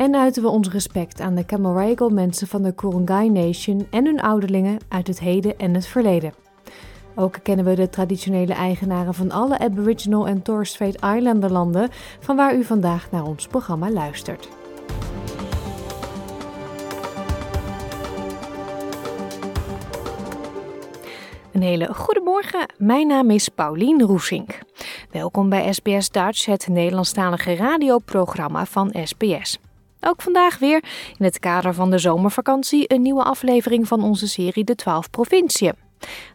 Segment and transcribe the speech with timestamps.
[0.00, 4.20] en uiten we ons respect aan de Camaragal mensen van de Kurungay Nation en hun
[4.20, 6.34] ouderlingen uit het heden en het verleden.
[7.14, 11.88] Ook kennen we de traditionele eigenaren van alle Aboriginal en Torres Strait Islander landen,
[12.20, 14.48] van waar u vandaag naar ons programma luistert.
[21.52, 22.66] Een hele goede morgen.
[22.78, 24.58] Mijn naam is Paulien Roesink.
[25.10, 29.58] Welkom bij SBS Dutch, het Nederlandstalige radioprogramma van SBS.
[30.00, 30.84] Ook vandaag weer
[31.18, 35.74] in het kader van de zomervakantie een nieuwe aflevering van onze serie De 12 Provinciën.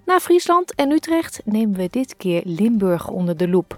[0.06, 3.78] Na Friesland en Utrecht nemen we dit keer Limburg onder de loep.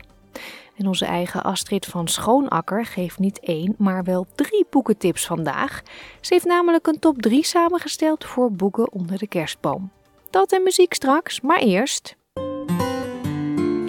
[0.76, 5.82] En onze eigen Astrid van Schoonakker geeft niet één, maar wel drie boekentips vandaag.
[6.22, 9.92] Ze heeft namelijk een top 3 samengesteld voor boeken onder de kerstboom.
[10.30, 12.16] Dat en muziek straks, maar eerst.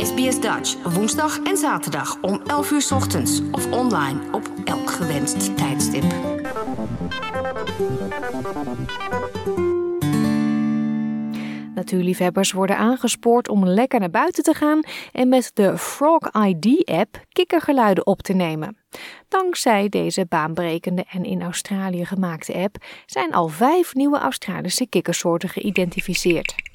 [0.08, 6.04] SBS Dutch, woensdag en zaterdag om 11 uur ochtends of online op elk gewenst tijdstip.
[11.74, 14.80] Natuurliefhebbers worden aangespoord om lekker naar buiten te gaan
[15.12, 18.76] en met de Frog ID-app kikkergeluiden op te nemen.
[19.28, 26.67] Dankzij deze baanbrekende en in Australië gemaakte app zijn al vijf nieuwe Australische kikkersoorten geïdentificeerd.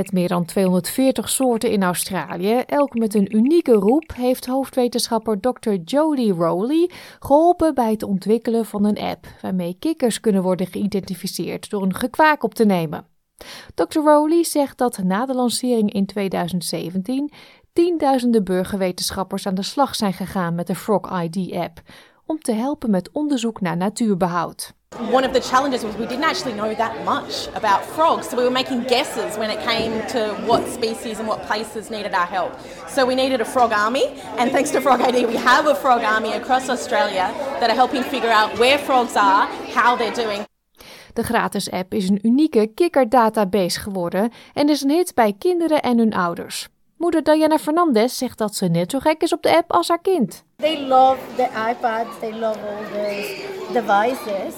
[0.00, 5.72] Met meer dan 240 soorten in Australië, elk met een unieke roep, heeft hoofdwetenschapper Dr.
[5.84, 11.82] Jody Rowley geholpen bij het ontwikkelen van een app waarmee kikkers kunnen worden geïdentificeerd door
[11.82, 13.06] een gekwaak op te nemen.
[13.74, 13.98] Dr.
[13.98, 17.32] Rowley zegt dat na de lancering in 2017
[17.72, 21.80] tienduizenden burgerwetenschappers aan de slag zijn gegaan met de Frog ID-app
[22.26, 24.78] om te helpen met onderzoek naar natuurbehoud.
[24.98, 28.42] One of the challenges was we didn't actually know that much about frogs, so we
[28.42, 32.52] were making guesses when it came to what species and what places needed our help.
[32.88, 34.06] So we needed a frog army,
[34.36, 38.02] and thanks to Frog ID, we have a frog army across Australia that are helping
[38.02, 40.44] figure out where frogs are, how they're doing.
[41.12, 45.98] De gratis app is een unieke kikkerdatabase geworden en is een hit bij kinderen en
[45.98, 46.68] hun ouders.
[46.96, 50.00] Moeder Diana Fernandez zegt dat ze net zo gek is op de app als haar
[50.00, 50.44] kind.
[50.56, 54.54] They love the iPads, they love all the devices.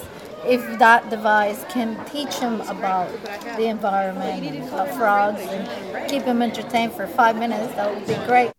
[0.47, 3.07] If that device can teach them about
[3.55, 5.67] the environment about frogs and
[6.07, 8.51] keep them entertained for five minutes, that would be great.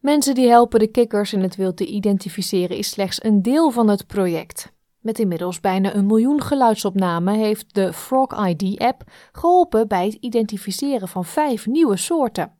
[0.00, 3.88] Mensen die helpen de kikkers in het wild te identificeren is slechts een deel van
[3.88, 4.72] het project.
[5.00, 11.24] Met inmiddels bijna een miljoen geluidsopnamen heeft de Frog ID-app geholpen bij het identificeren van
[11.24, 12.52] vijf nieuwe soorten.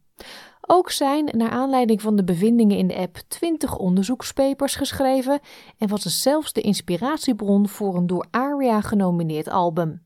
[0.68, 5.40] Ook zijn, naar aanleiding van de bevindingen in de app, 20 onderzoekspapers geschreven
[5.78, 8.26] en was het zelfs de inspiratiebron voor een door
[8.62, 10.02] Genomineerd album.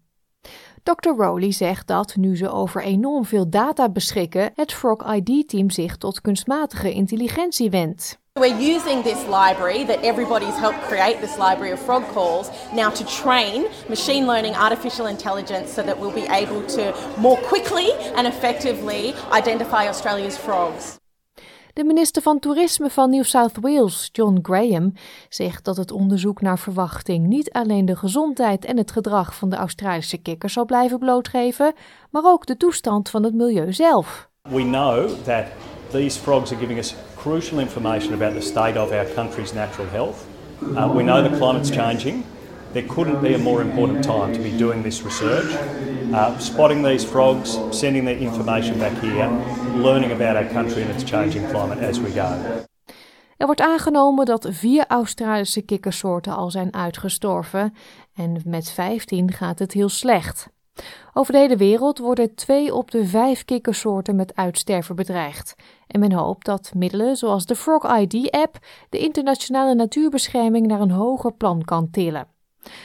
[0.83, 1.11] Dr.
[1.17, 6.21] Rowley zegt dat, nu ze over enorm veel data beschikken, het Frog ID-team zich tot
[6.21, 8.19] kunstmatige intelligentie wendt.
[8.33, 13.05] We're using this library that everybody's helped create, this library of frog calls, now to
[13.05, 19.15] train machine learning artificial intelligence so that we'll be able to more quickly and effectively
[19.33, 21.00] identify Australia's frogs.
[21.73, 24.93] De minister van Toerisme van New South Wales, John Graham,
[25.29, 29.57] zegt dat het onderzoek naar verwachting niet alleen de gezondheid en het gedrag van de
[29.57, 31.73] Australische kikkers zal blijven blootgeven,
[32.11, 34.29] maar ook de toestand van het milieu zelf.
[34.43, 35.45] We know that
[35.91, 40.17] these frogs are giving us crucial information about the state of our country's natural health.
[40.63, 42.25] Uh, we know the climate's changing.
[42.73, 45.53] There couldn't be a more important time to be doing this research.
[46.13, 49.31] Uh, spotting these frogs, sending the information back here,
[49.75, 52.37] learning about our country and its changing climate as we go.
[53.37, 57.75] Er wordt aangenomen dat vier Australische kikkersoorten al zijn uitgestorven
[58.15, 60.49] en met 15 gaat het heel slecht.
[61.13, 65.55] Over de hele wereld worden twee op de vijf kikkersoorten met uitsterven bedreigd.
[65.87, 68.59] En men hoopt dat middelen zoals de Frog ID-app
[68.89, 72.27] de internationale natuurbescherming naar een hoger plan kan tillen.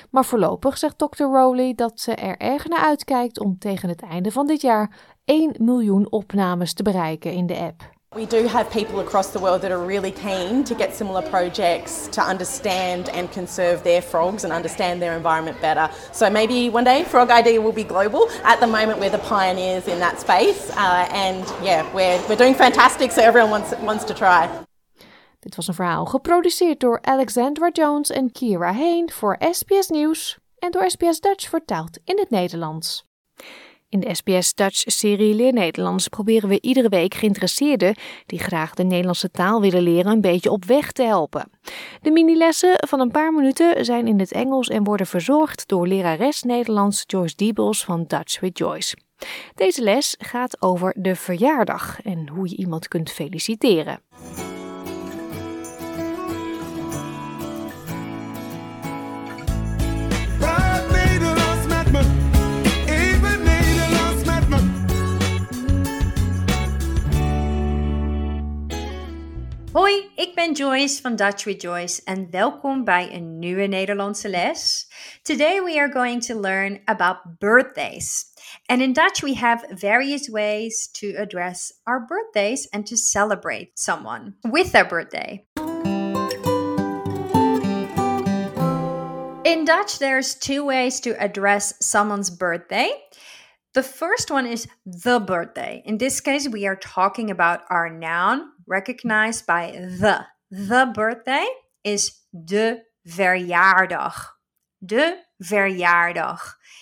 [0.10, 1.24] Maar voorlopig zegt Dr.
[1.24, 4.92] Rowley dat ze er erg naar uitkijkt om tegen het einde van dit jaar
[5.25, 7.94] 1 miljoen opnames te bereiken in de app.
[8.16, 12.07] We do have people across the world that are really keen to get similar projects
[12.12, 15.89] to understand and conserve their frogs and understand their environment better.
[16.13, 18.30] So maybe one day Frog ID will be global.
[18.44, 22.56] At the moment, we're the pioneers in that space, uh, and yeah, we're, we're doing
[22.56, 23.12] fantastic.
[23.12, 24.48] So everyone wants wants to try.
[25.45, 30.71] Dit was een verhaal geproduceerd door Alexandra Jones en Kira Hain voor SBS Nieuws en
[30.71, 33.06] door SBS Dutch vertaald in het Nederlands.
[33.89, 37.95] In de SBS Dutch-serie Leer Nederlands proberen we iedere week geïnteresseerden
[38.25, 41.50] die graag de Nederlandse taal willen leren een beetje op weg te helpen.
[42.01, 46.41] De minilessen van een paar minuten zijn in het Engels en worden verzorgd door lerares
[46.41, 48.98] Nederlands Joyce Diebels van Dutch with Joyce.
[49.56, 54.00] Deze les gaat over de verjaardag en hoe je iemand kunt feliciteren.
[69.75, 74.88] Hoi, ik ben Joyce van Dutch with Joyce en welkom bij een nieuwe Nederlandse les.
[75.22, 78.24] Today we are going to learn about birthdays.
[78.66, 84.36] And in Dutch we have various ways to address our birthdays and to celebrate someone
[84.42, 85.45] with their birthday.
[89.44, 92.89] In Dutch, there's two ways to address someone's birthday.
[93.75, 95.83] The first one is the birthday.
[95.86, 100.25] In this case, we are talking about our noun recognized by the.
[100.50, 101.45] The birthday
[101.83, 104.16] is de verjaardag.
[104.86, 106.39] De verjaardag.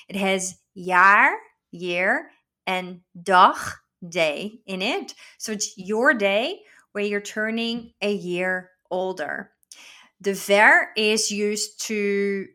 [0.08, 1.34] It has jaar,
[1.72, 2.30] year,
[2.68, 3.58] and dag,
[4.08, 5.16] day in it.
[5.40, 6.60] So it's your day
[6.92, 9.50] where you're turning a year older.
[10.22, 12.46] The ver is used to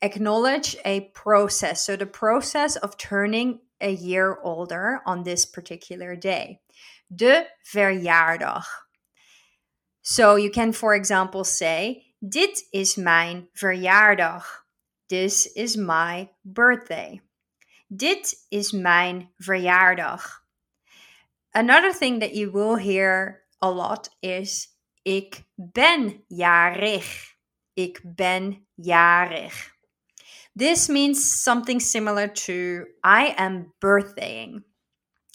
[0.00, 1.84] acknowledge a process.
[1.84, 6.60] So, the process of turning a year older on this particular day.
[7.14, 8.64] De verjaardag.
[10.02, 14.64] So, you can, for example, say: Dit is mijn verjaardag.
[15.08, 17.20] This is my birthday.
[17.88, 20.44] Dit is mijn verjaardag.
[21.52, 24.68] Another thing that you will hear a lot is
[25.02, 27.34] ik ben jarig.
[27.74, 29.74] Ik ben jarig.
[30.56, 34.62] This means something similar to I am birthdaying.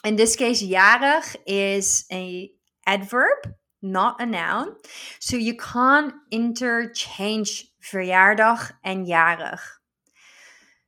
[0.03, 2.51] In this case, jarig is a
[2.85, 4.75] adverb, not a noun.
[5.19, 9.59] So you can't interchange verjaardag and jarig.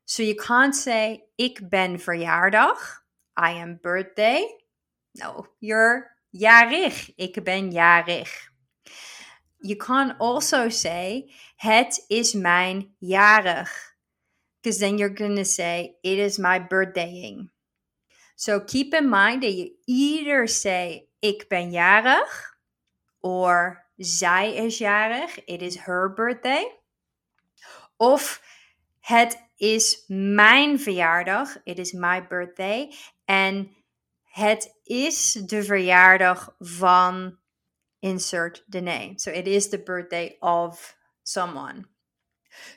[0.05, 2.77] So you can't say ik ben verjaardag,
[3.35, 4.47] I am birthday.
[5.15, 7.13] No, you're jarig.
[7.17, 8.29] Ik ben jarig.
[9.61, 13.86] You can also say het is mijn jarig.
[14.61, 17.49] Because then you're going to say it is my birthdaying.
[18.35, 22.57] So keep in mind that you either say ik ben jarig
[23.21, 25.39] or zij is jarig.
[25.47, 26.65] It is her birthday.
[27.97, 28.41] Of
[28.99, 31.57] het is mijn verjaardag.
[31.65, 32.93] It is my birthday.
[33.25, 33.75] En
[34.23, 37.37] het is de verjaardag van
[37.99, 39.13] insert the name.
[39.15, 41.87] So it is the birthday of someone.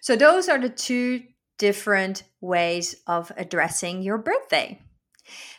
[0.01, 1.23] So those are the two
[1.61, 4.81] different ways of addressing your birthday.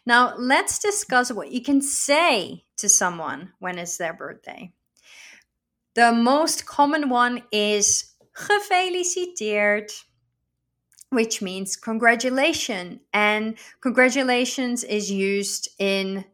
[0.04, 4.74] Now, let's discuss what you can say to someone when it's their birthday.
[5.94, 9.92] The most common one is gefeliciteerd,
[11.12, 13.02] which means congratulation.
[13.14, 16.26] And congratulations is used in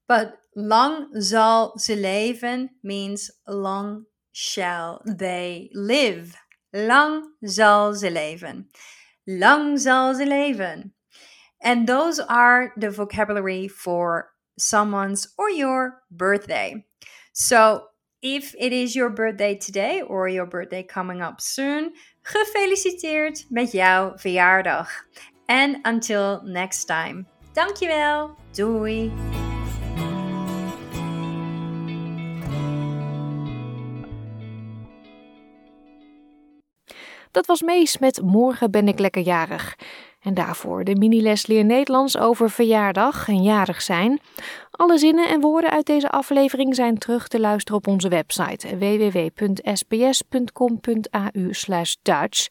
[0.07, 6.35] But lang zal ze leven means long shall they live.
[6.73, 8.69] Lang zal ze leven.
[9.27, 10.93] Lang zal ze leven.
[11.61, 16.85] And those are the vocabulary for someone's or your birthday.
[17.33, 17.83] So
[18.21, 21.93] if it is your birthday today or your birthday coming up soon,
[22.23, 24.89] gefeliciteerd met jouw verjaardag.
[25.49, 27.25] And until next time.
[27.53, 28.35] Dankjewel.
[28.51, 29.11] Doei.
[37.31, 39.75] Dat was Mees met Morgen ben ik lekker jarig.
[40.19, 44.19] En daarvoor de mini-les Leer Nederlands over verjaardag en jarig zijn.
[44.71, 49.87] Alle zinnen en woorden uit deze aflevering zijn terug te luisteren op onze website www.sbs.com.au
[52.01, 52.47] Dutch.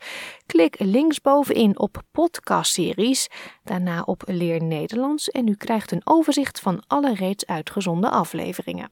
[0.47, 3.29] Klik linksbovenin op podcastseries,
[3.65, 8.91] daarna op Leer Nederlands en u krijgt een overzicht van alle reeds uitgezonden afleveringen.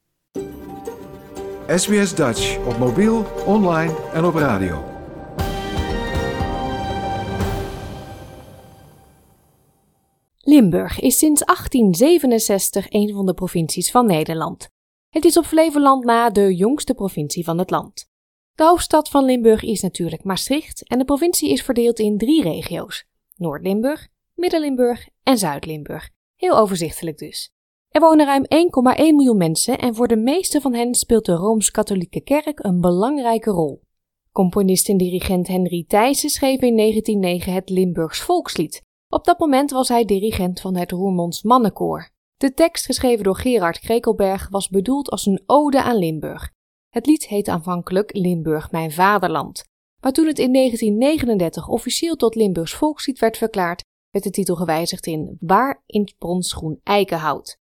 [1.67, 4.96] SBS Dutch op mobiel, online en op radio.
[10.49, 14.69] Limburg is sinds 1867 een van de provincies van Nederland.
[15.09, 18.09] Het is op Flevoland na de jongste provincie van het land.
[18.55, 23.05] De hoofdstad van Limburg is natuurlijk Maastricht en de provincie is verdeeld in drie regio's:
[23.37, 26.11] Noord-Limburg, Midden-Limburg en Zuid-Limburg.
[26.37, 27.55] Heel overzichtelijk dus.
[27.89, 32.21] Er wonen ruim 1,1 miljoen mensen en voor de meeste van hen speelt de Rooms-Katholieke
[32.21, 33.83] Kerk een belangrijke rol.
[34.33, 38.85] Componist en dirigent Henry Thijssen schreef in 1909 het Limburgs volkslied,
[39.17, 42.11] op dat moment was hij dirigent van het Roermonds Mannenkoor.
[42.37, 46.51] De tekst, geschreven door Gerard Krekelberg, was bedoeld als een ode aan Limburg.
[46.89, 49.65] Het lied heette aanvankelijk Limburg mijn vaderland.
[50.01, 55.07] Maar toen het in 1939 officieel tot Limburgs volkslied werd verklaard, werd de titel gewijzigd
[55.07, 57.57] in Waar in het bronsgroen eikenhout.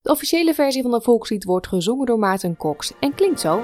[0.00, 3.60] De officiële versie van het volkslied wordt gezongen door Maarten Cox en klinkt zo.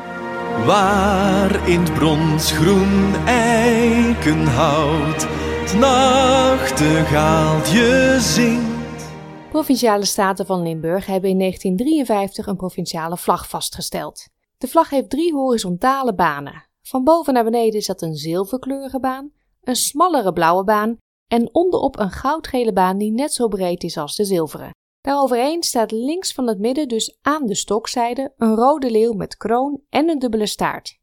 [0.66, 9.12] Waar in het bronsgroen eikenhout het nachtegaaltje zingt.
[9.50, 14.28] Provinciale staten van Limburg hebben in 1953 een provinciale vlag vastgesteld.
[14.58, 16.68] De vlag heeft drie horizontale banen.
[16.82, 21.98] Van boven naar beneden is dat een zilverkleurige baan, een smallere blauwe baan en onderop
[21.98, 24.70] een goudgele baan die net zo breed is als de zilveren.
[25.00, 29.80] Daaroverheen staat links van het midden, dus aan de stokzijde, een rode leeuw met kroon
[29.88, 30.98] en een dubbele staart.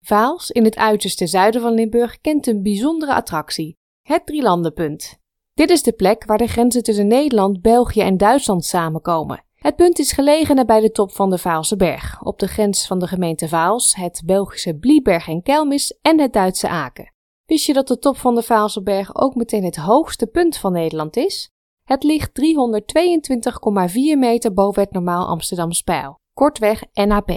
[0.00, 3.77] Vaals, in het uiterste zuiden van Limburg, kent een bijzondere attractie,
[4.08, 5.18] het Drielandenpunt.
[5.54, 9.44] Dit is de plek waar de grenzen tussen Nederland, België en Duitsland samenkomen.
[9.54, 12.98] Het punt is gelegen nabij de top van de Vaalse berg, op de grens van
[12.98, 17.12] de gemeente Vaals, het Belgische Blieberg en Kelmis en het Duitse Aken.
[17.44, 20.72] Wist je dat de top van de Vaalse berg ook meteen het hoogste punt van
[20.72, 21.50] Nederland is?
[21.84, 27.30] Het ligt 322,4 meter boven het normaal Amsterdamse pijl, kortweg NAP.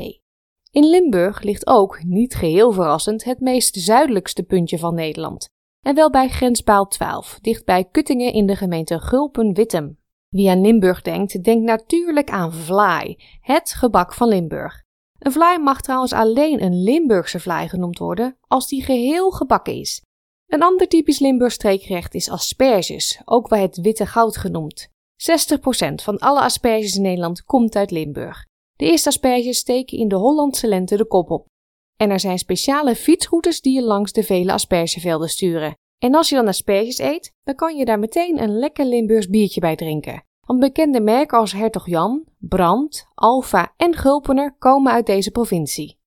[0.71, 5.49] In Limburg ligt ook, niet geheel verrassend, het meest zuidelijkste puntje van Nederland,
[5.81, 9.99] en wel bij grenspaal 12, dicht bij Kuttingen in de gemeente Gulpen-Wittem.
[10.29, 14.83] Wie aan Limburg denkt, denkt natuurlijk aan vlaai, het gebak van Limburg.
[15.19, 20.01] Een vlaai mag trouwens alleen een Limburgse vlaai genoemd worden als die geheel gebakken is.
[20.47, 24.87] Een ander typisch Limburgs streekgerecht is asperges, ook wel het witte goud genoemd.
[24.87, 24.93] 60%
[26.03, 28.45] van alle asperges in Nederland komt uit Limburg.
[28.75, 31.45] De eerste asperges steken in de Hollandse lente de kop op.
[32.01, 35.77] En er zijn speciale fietsroutes die je langs de vele aspergevelden sturen.
[35.99, 39.59] En als je dan asperges eet, dan kan je daar meteen een lekker Limburgs biertje
[39.59, 40.23] bij drinken.
[40.45, 45.99] Want bekende merken als Hertog Jan, Brand, Alfa en Gulpener komen uit deze provincie.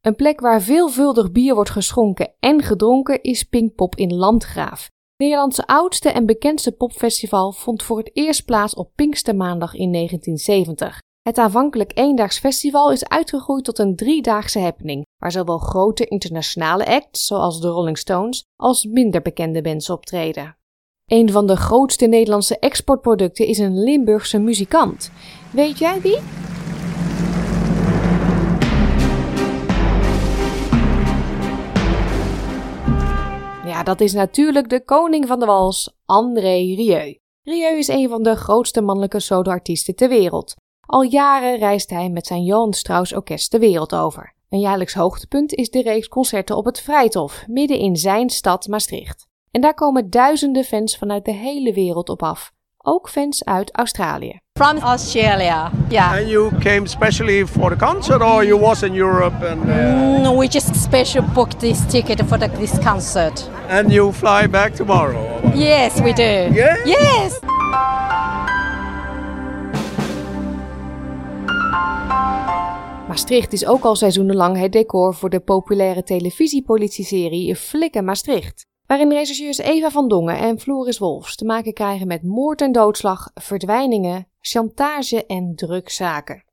[0.00, 4.90] Een plek waar veelvuldig bier wordt geschonken en gedronken is Pinkpop in Landgraaf.
[5.16, 10.98] Nederlandse oudste en bekendste popfestival vond voor het eerst plaats op Pinkstermaandag in 1970.
[11.26, 17.26] Het aanvankelijk eendaags festival is uitgegroeid tot een driedaagse happening, waar zowel grote internationale acts
[17.26, 20.56] zoals de Rolling Stones als minder bekende bands optreden.
[21.04, 25.10] Een van de grootste Nederlandse exportproducten is een Limburgse muzikant.
[25.52, 26.18] Weet jij wie?
[33.64, 37.18] Ja, dat is natuurlijk de koning van de wals, André Rieu.
[37.42, 40.54] Rieu is een van de grootste mannelijke soloartiesten ter wereld.
[40.86, 44.34] Al jaren reist hij met zijn Johan Strauss Orkest de wereld over.
[44.48, 49.26] Een jaarlijks hoogtepunt is de reeks concerten op het Vrijthof, midden in zijn stad Maastricht.
[49.50, 54.38] En daar komen duizenden fans vanuit de hele wereld op af, ook fans uit Australië.
[54.58, 56.12] From Australia, yeah.
[56.12, 59.64] And you came specially for the concert, or you was in Europe and?
[59.64, 60.22] Uh...
[60.22, 63.50] No, we just special booked this ticket for the, this concert.
[63.68, 65.52] And you fly back tomorrow?
[65.54, 66.54] Yes, we do.
[66.54, 66.84] Yeah?
[66.84, 67.40] Yes.
[73.08, 78.66] Maastricht is ook al seizoenenlang het decor voor de populaire televisiepolitieserie Flikken Maastricht.
[78.86, 83.30] Waarin rechercheurs Eva van Dongen en Floris Wolfs te maken krijgen met moord en doodslag,
[83.34, 86.44] verdwijningen, chantage en drugszaken.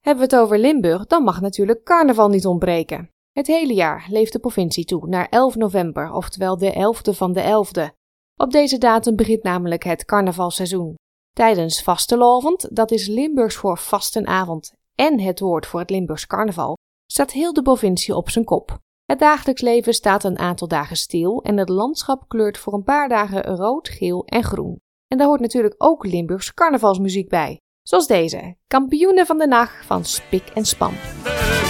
[0.00, 3.10] Hebben we het over Limburg, dan mag natuurlijk carnaval niet ontbreken.
[3.32, 7.42] Het hele jaar leeft de provincie toe naar 11 november, oftewel de 11e van de
[7.42, 7.94] 11e.
[8.36, 10.94] Op deze datum begint namelijk het carnavalseizoen.
[11.32, 16.76] Tijdens vastelavond, dat is Limburgs voor vastenavond en het woord voor het Limburgs carnaval,
[17.06, 18.78] staat heel de provincie op zijn kop.
[19.04, 23.08] Het dagelijks leven staat een aantal dagen stil en het landschap kleurt voor een paar
[23.08, 24.80] dagen rood, geel en groen.
[25.06, 27.60] En daar hoort natuurlijk ook Limburgs carnavalsmuziek bij.
[27.82, 30.94] Zoals deze, Kampioenen van de Nacht van Spik en Span.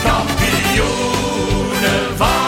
[0.02, 0.96] Kampioenen
[2.16, 2.39] van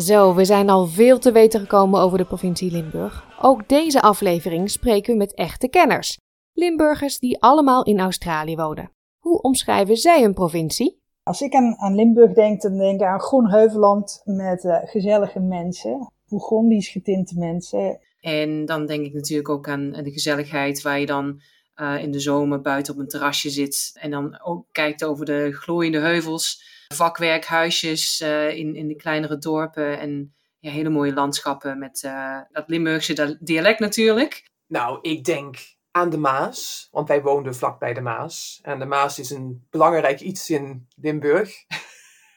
[0.00, 3.24] Zo, we zijn al veel te weten gekomen over de provincie Limburg.
[3.40, 6.18] Ook deze aflevering spreken we met echte kenners.
[6.52, 8.90] Limburgers die allemaal in Australië wonen.
[9.18, 11.00] Hoe omschrijven zij hun provincie?
[11.22, 15.40] Als ik aan, aan Limburg denk, dan denk ik aan groen heuvelland met eh, gezellige
[15.40, 18.00] mensen, Bourgondisch getinte mensen.
[18.20, 21.40] En dan denk ik natuurlijk ook aan de gezelligheid waar je dan
[21.74, 23.90] eh, in de zomer buiten op een terrasje zit.
[23.94, 26.62] En dan ook kijkt over de glooiende heuvels,
[26.94, 29.98] vakwerkhuisjes uh, in, in de kleinere dorpen.
[29.98, 34.50] En ja, hele mooie landschappen met uh, dat Limburgse dialect natuurlijk.
[34.66, 35.56] Nou, ik denk
[35.90, 38.58] aan de Maas, want wij woonden vlak bij de Maas.
[38.62, 41.64] En de Maas is een belangrijk iets in Limburg.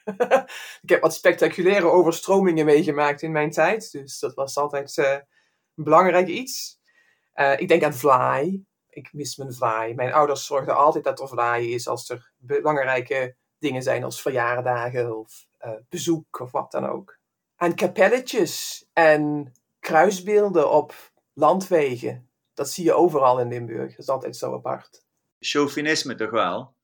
[0.82, 5.10] ik heb wat spectaculaire overstromingen meegemaakt in mijn tijd, dus dat was altijd uh,
[5.74, 6.78] een belangrijk iets.
[7.56, 8.64] Ik denk aan vlaai.
[8.88, 9.94] Ik mis mijn vlaai.
[9.94, 15.18] Mijn ouders zorgden altijd dat er vlaai is als er belangrijke dingen zijn als verjaardagen
[15.18, 17.18] of uh, bezoek of wat dan ook.
[17.56, 22.28] Aan kapelletjes en kruisbeelden op landwegen.
[22.54, 23.90] Dat zie je overal in Limburg.
[23.90, 25.02] Dat is altijd zo apart.
[25.38, 26.74] Chauvinisme toch wel?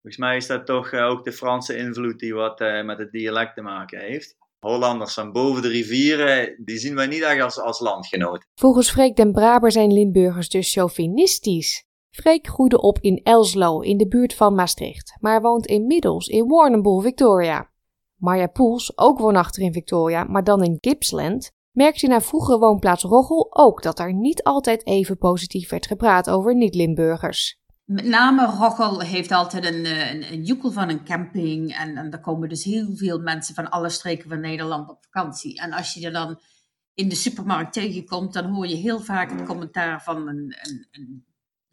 [0.00, 3.12] Volgens mij is dat toch uh, ook de Franse invloed die wat uh, met het
[3.12, 4.36] dialect te maken heeft.
[4.58, 8.48] Hollanders van boven de rivieren, die zien wij niet echt als, als landgenoten.
[8.54, 11.84] Volgens Freek den Braber zijn Limburgers dus chauvinistisch.
[12.14, 17.00] Freek groeide op in Elslo, in de buurt van Maastricht, maar woont inmiddels in Warrnambool,
[17.00, 17.70] Victoria.
[18.14, 23.56] Marja Poels, ook woonachtig in Victoria, maar dan in Gippsland, merkte naar vroegere woonplaats Roggel
[23.56, 27.58] ook dat er niet altijd even positief werd gepraat over niet-Limburgers.
[27.84, 31.76] Met name Roggel heeft altijd een, een, een joekel van een camping.
[31.76, 35.60] En, en komen dus heel veel mensen van alle streken van Nederland op vakantie.
[35.60, 36.40] En als je er dan
[36.94, 41.24] in de supermarkt tegenkomt, dan hoor je heel vaak het commentaar van een, een, een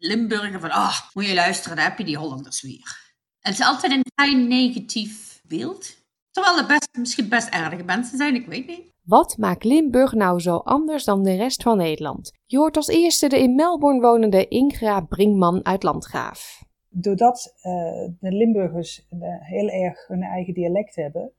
[0.04, 3.14] Limburger van, ah, moet je luisteren, daar heb je die Hollanders weer.
[3.38, 5.96] Het is altijd een vrij negatief beeld.
[6.30, 8.90] Terwijl er best, misschien best aardige mensen zijn, ik weet niet.
[9.02, 12.32] Wat maakt Limburg nou zo anders dan de rest van Nederland?
[12.46, 16.62] Je hoort als eerste de in Melbourne wonende Ingra Brinkman uit Landgraaf.
[16.88, 17.72] Doordat uh,
[18.20, 21.32] de Limburgers uh, heel erg hun eigen dialect hebben,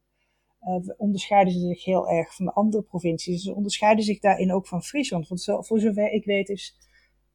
[0.62, 3.44] uh, onderscheiden ze zich heel erg van de andere provincies.
[3.44, 5.28] Ze onderscheiden zich daarin ook van Friesland.
[5.28, 6.76] Want zo, voor zover ik weet is,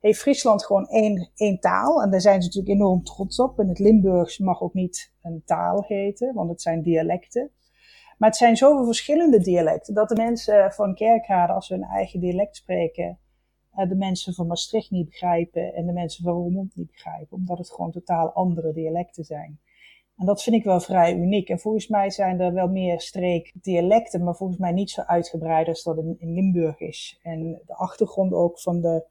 [0.00, 2.02] heeft Friesland gewoon één, één taal.
[2.02, 3.58] En daar zijn ze natuurlijk enorm trots op.
[3.58, 7.50] En het Limburgs mag ook niet een taal heten, want het zijn dialecten.
[8.18, 12.20] Maar het zijn zoveel verschillende dialecten dat de mensen van Kerkrade, als ze hun eigen
[12.20, 13.18] dialect spreken,
[13.87, 17.70] de mensen van Maastricht niet begrijpen en de mensen van Roermond niet begrijpen, omdat het
[17.70, 19.61] gewoon totaal andere dialecten zijn.
[20.16, 21.48] En dat vind ik wel vrij uniek.
[21.48, 25.82] En volgens mij zijn er wel meer streekdialecten, maar volgens mij niet zo uitgebreid als
[25.82, 27.18] dat in Limburg is.
[27.22, 29.04] En de achtergrond ook van de,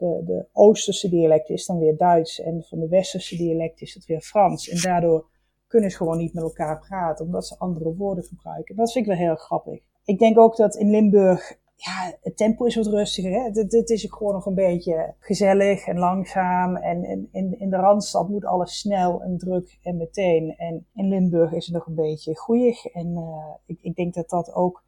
[0.00, 4.06] de, de Oosterse dialecten is dan weer Duits en van de Westerse dialecten is het
[4.06, 4.68] weer Frans.
[4.68, 5.28] En daardoor
[5.66, 8.76] kunnen ze gewoon niet met elkaar praten, omdat ze andere woorden gebruiken.
[8.76, 9.80] Dat vind ik wel heel grappig.
[10.04, 13.30] Ik denk ook dat in Limburg, ja, het tempo is wat rustiger.
[13.30, 13.42] Hè?
[13.42, 16.76] Het, het is gewoon nog een beetje gezellig en langzaam.
[16.76, 20.54] En in, in, de Randstad moet alles snel en druk en meteen.
[20.56, 22.86] En in Limburg is het nog een beetje goeig.
[22.86, 24.84] En uh, ik, ik denk dat dat ook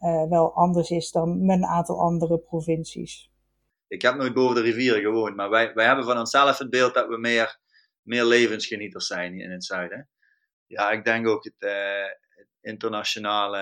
[0.00, 3.29] uh, wel anders is dan met een aantal andere provincies.
[3.90, 6.94] Ik heb nooit boven de rivieren gewoond, maar wij, wij hebben van onszelf het beeld
[6.94, 7.58] dat we meer,
[8.02, 10.08] meer levensgenieters zijn in het zuiden
[10.70, 13.58] ja, ik denk ook het, uh, het internationale,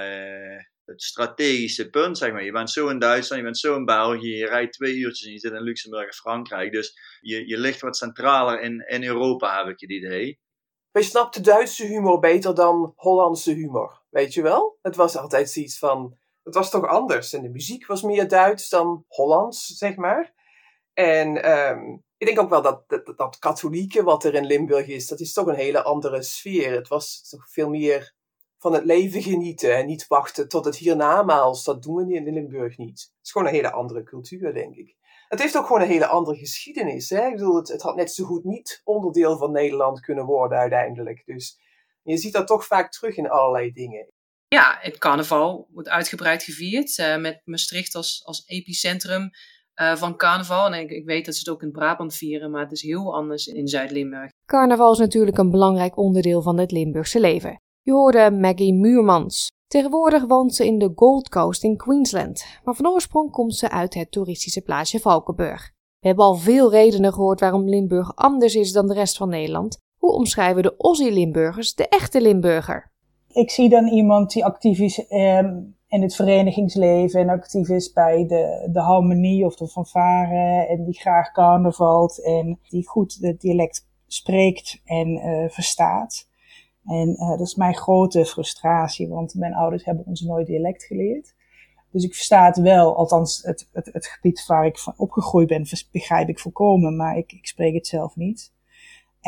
[0.85, 2.45] het strategische punt, zeg maar.
[2.45, 5.33] Je bent zo in Duitsland, je bent zo in België, je rijdt twee uurtjes en
[5.33, 6.73] je zit in Luxemburg en Frankrijk.
[6.73, 10.41] Dus je, je ligt wat centraler in, in Europa, heb ik het idee.
[10.91, 14.03] wij snapten Duitse humor beter dan Hollandse humor.
[14.11, 14.79] Weet je wel?
[14.83, 16.19] Het was altijd zoiets van.
[16.49, 17.33] Het was toch anders.
[17.33, 20.35] En de muziek was meer Duits dan Hollands, zeg maar.
[20.93, 25.07] En ehm, ik denk ook wel dat, dat dat katholieke wat er in Limburg is,
[25.07, 26.73] dat is toch een hele andere sfeer.
[26.73, 28.15] Het was toch veel meer
[28.59, 31.65] van het leven genieten en niet wachten tot het hiernamaals.
[31.65, 33.01] Dat doen we in Limburg niet.
[33.01, 34.97] Het is gewoon een hele andere cultuur, denk ik.
[35.29, 37.11] Het heeft ook gewoon een hele andere geschiedenis.
[37.11, 37.27] Hè?
[37.27, 41.23] Ik bedoel, het, het had net zo goed niet onderdeel van Nederland kunnen worden uiteindelijk.
[41.27, 41.61] Dus
[42.03, 44.13] je ziet dat toch vaak terug in allerlei dingen.
[44.49, 49.31] Ja, het carnaval wordt uitgebreid gevierd uh, met Maastricht als, als epicentrum
[49.81, 50.67] uh, van carnaval.
[50.67, 53.15] En ik, ik, weet dat ze het ook in Brabant vieren, maar het is heel
[53.15, 54.31] anders in Zuid-Limburg.
[54.47, 57.61] Carnaval is natuurlijk een belangrijk onderdeel van het Limburgse leven.
[57.83, 59.49] Je hoorde Maggie Muurmans.
[59.67, 63.95] Tegenwoordig woont ze in de Gold Coast in Queensland, maar van oorsprong komt ze uit
[63.95, 65.71] het toeristische plaatsje Valkenburg.
[65.99, 69.79] We hebben al veel redenen gehoord waarom Limburg anders is dan de rest van Nederland.
[70.01, 72.91] Hoe omschrijven de Aussie-Limburgers de echte Limburger?
[73.39, 78.27] Ik zie dan iemand die actief is ehm, in het verenigingsleven en actief is bij
[78.27, 83.89] de, de harmonie of de fanfare en die graag carnavalt en die goed het dialect
[84.07, 86.29] spreekt en uh, verstaat.
[86.85, 91.35] En uh, dat is mijn grote frustratie, want mijn ouders hebben ons nooit dialect geleerd.
[91.91, 95.67] Dus ik versta het wel, althans het, het, het gebied waar ik van opgegroeid ben,
[95.93, 98.53] begrijp ik volkomen, maar ik, ik spreek het zelf niet.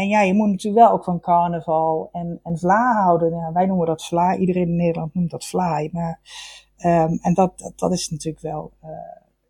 [0.00, 3.30] En ja, je moet natuurlijk wel ook van carnaval en, en vla houden.
[3.30, 5.88] Ja, wij noemen dat vla, iedereen in Nederland noemt dat vlaai.
[5.92, 6.20] Maar,
[6.76, 8.90] um, en dat, dat, is natuurlijk wel uh,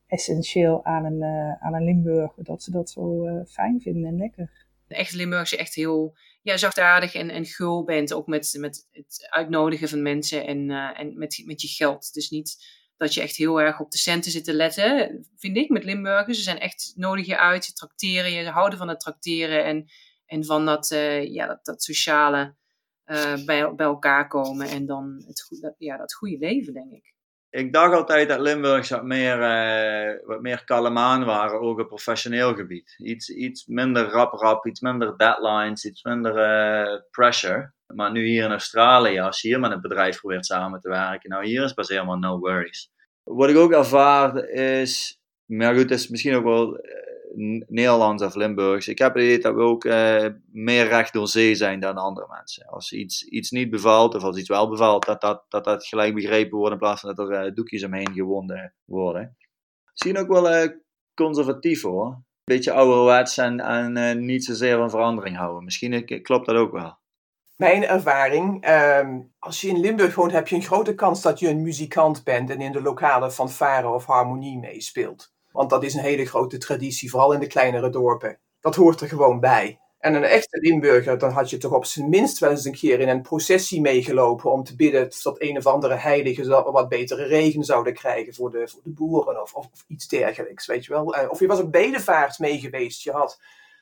[0.06, 4.16] essentieel aan een, uh, aan een Limburg, dat ze dat zo uh, fijn vinden en
[4.16, 4.66] lekker.
[4.88, 8.12] Echte Limburgse echt heel ja, zachtaardig en, en gul bent.
[8.12, 12.12] Ook met, met het uitnodigen van mensen en, en met, met je geld.
[12.12, 15.68] Dus niet dat je echt heel erg op de centen zit te letten, vind ik,
[15.68, 16.36] met Limburgers.
[16.36, 19.86] Ze zijn echt nodig je uit, ze trakteren je, ze houden van het trakteren en,
[20.30, 22.54] en van dat, uh, ja, dat, dat sociale
[23.06, 24.68] uh, bij, bij elkaar komen.
[24.68, 27.14] En dan het, ja, dat goede leven, denk ik
[27.50, 32.54] ik dacht altijd dat Limburgs wat meer, uh, wat meer kalemaan waren, ook op professioneel
[32.54, 32.94] gebied.
[32.98, 37.72] Iets, iets minder rap-rap, iets minder deadlines, iets minder pressure.
[37.86, 41.30] Maar nu hier in Australië, als je hier met een bedrijf probeert samen te werken,
[41.30, 42.90] nou hier is pas helemaal no worries.
[43.22, 46.80] Wat ik ook ervaar is, maar goed, is misschien ook wel
[47.66, 48.88] Nederlands of Limburgs.
[48.88, 52.26] Ik heb het idee dat we ook uh, meer recht door zee zijn dan andere
[52.30, 52.66] mensen.
[52.66, 56.14] Als iets, iets niet bevalt of als iets wel bevalt, dat dat, dat, dat gelijk
[56.14, 59.36] begrepen wordt in plaats van dat er uh, doekjes omheen gewonden worden.
[59.90, 60.70] Misschien ook wel uh,
[61.14, 62.22] conservatief hoor.
[62.44, 65.64] Beetje ouderwets en, niet zozeer van verandering houden.
[65.64, 66.98] Misschien klopt dat ook wel.
[67.56, 71.48] Mijn ervaring, um, als je in Limburg woont, heb je een grote kans dat je
[71.48, 75.32] een muzikant bent en in de lokale fanfare of harmonie meespeelt.
[75.52, 78.38] Want dat is een hele grote traditie, vooral in de kleinere dorpen.
[78.60, 79.78] Dat hoort er gewoon bij.
[80.00, 83.00] En een echte Limburger, dan had je toch op zijn minst wel eens een keer
[83.00, 87.64] in een processie meegelopen om te bidden dat een of andere heilige wat betere regen
[87.64, 91.14] zouden krijgen voor de, voor de boeren of, of, of iets dergelijks, weet je wel.
[91.14, 93.02] Eh, of je was op bedevaart mee geweest.
[93.02, 93.40] Je had,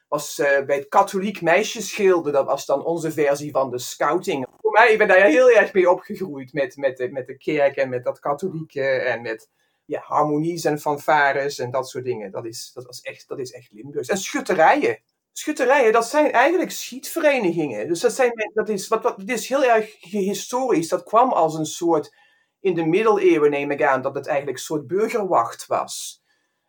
[0.09, 4.47] was uh, bij het katholiek meisjesgilde, dat was dan onze versie van de scouting.
[4.61, 7.77] Voor mij, ik ben daar heel erg mee opgegroeid met, met, de, met de kerk
[7.77, 9.49] en met dat katholieke en met
[9.89, 12.31] ja, harmonies en fanfares en dat soort dingen.
[12.31, 14.09] Dat is, dat was echt, dat is echt Limburgs.
[14.09, 14.99] En schutterijen.
[15.33, 17.89] Schutterijen, dat zijn eigenlijk schietverenigingen.
[17.89, 20.89] Dus dat, zijn, dat, is, wat, wat, dit is heel erg historisch.
[20.89, 22.15] Dat kwam als een soort,
[22.61, 26.23] in de middeleeuwen neem ik aan, dat het eigenlijk een soort burgerwacht was.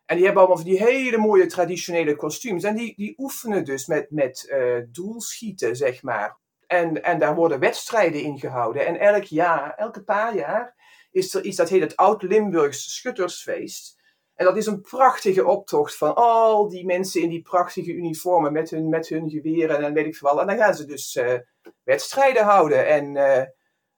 [0.06, 2.64] En die hebben allemaal die hele mooie traditionele kostuums.
[2.64, 6.38] En die, die oefenen dus met, met uh, doelschieten, zeg maar.
[6.66, 8.86] En, en daar worden wedstrijden in gehouden.
[8.86, 10.74] En elk jaar, elke paar jaar,
[11.10, 13.98] is er iets dat heet het Oud-Limburgs Schuttersfeest.
[14.34, 18.70] En dat is een prachtige optocht van al die mensen in die prachtige uniformen met
[18.70, 21.34] hun, met hun geweren en weet ik veel En dan gaan ze dus uh,
[21.82, 22.86] wedstrijden houden.
[22.86, 23.42] En uh,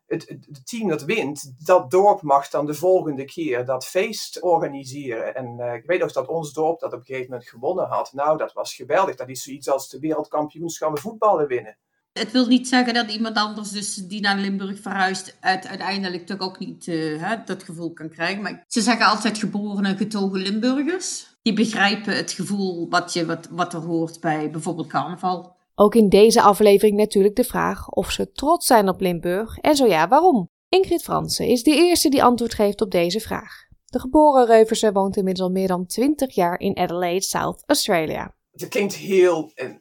[0.06, 5.34] het, het, team dat wint, dat dorp mag dan de volgende keer dat feest organiseren.
[5.34, 8.12] En uh, ik weet nog dat ons dorp dat op een gegeven moment gewonnen had.
[8.12, 9.16] Nou, dat was geweldig.
[9.16, 11.78] Dat is zoiets als de wereldkampioenschappen voetballen winnen.
[12.12, 16.38] Het wil niet zeggen dat iemand anders dus die naar Limburg verhuist uit, uiteindelijk toch
[16.38, 18.42] ook niet uh, hè, dat gevoel kan krijgen.
[18.42, 21.26] Maar ze zeggen altijd geboren en getogen Limburgers.
[21.42, 25.56] Die begrijpen het gevoel wat, je, wat, wat er hoort bij bijvoorbeeld carnaval.
[25.74, 29.86] Ook in deze aflevering natuurlijk de vraag of ze trots zijn op Limburg en zo
[29.86, 30.50] ja, waarom?
[30.68, 33.52] Ingrid Fransen is de eerste die antwoord geeft op deze vraag.
[33.84, 38.68] De geboren Reuverse woont inmiddels al meer dan 20 jaar in Adelaide, South Australia het
[38.68, 39.78] klinkt heel, en,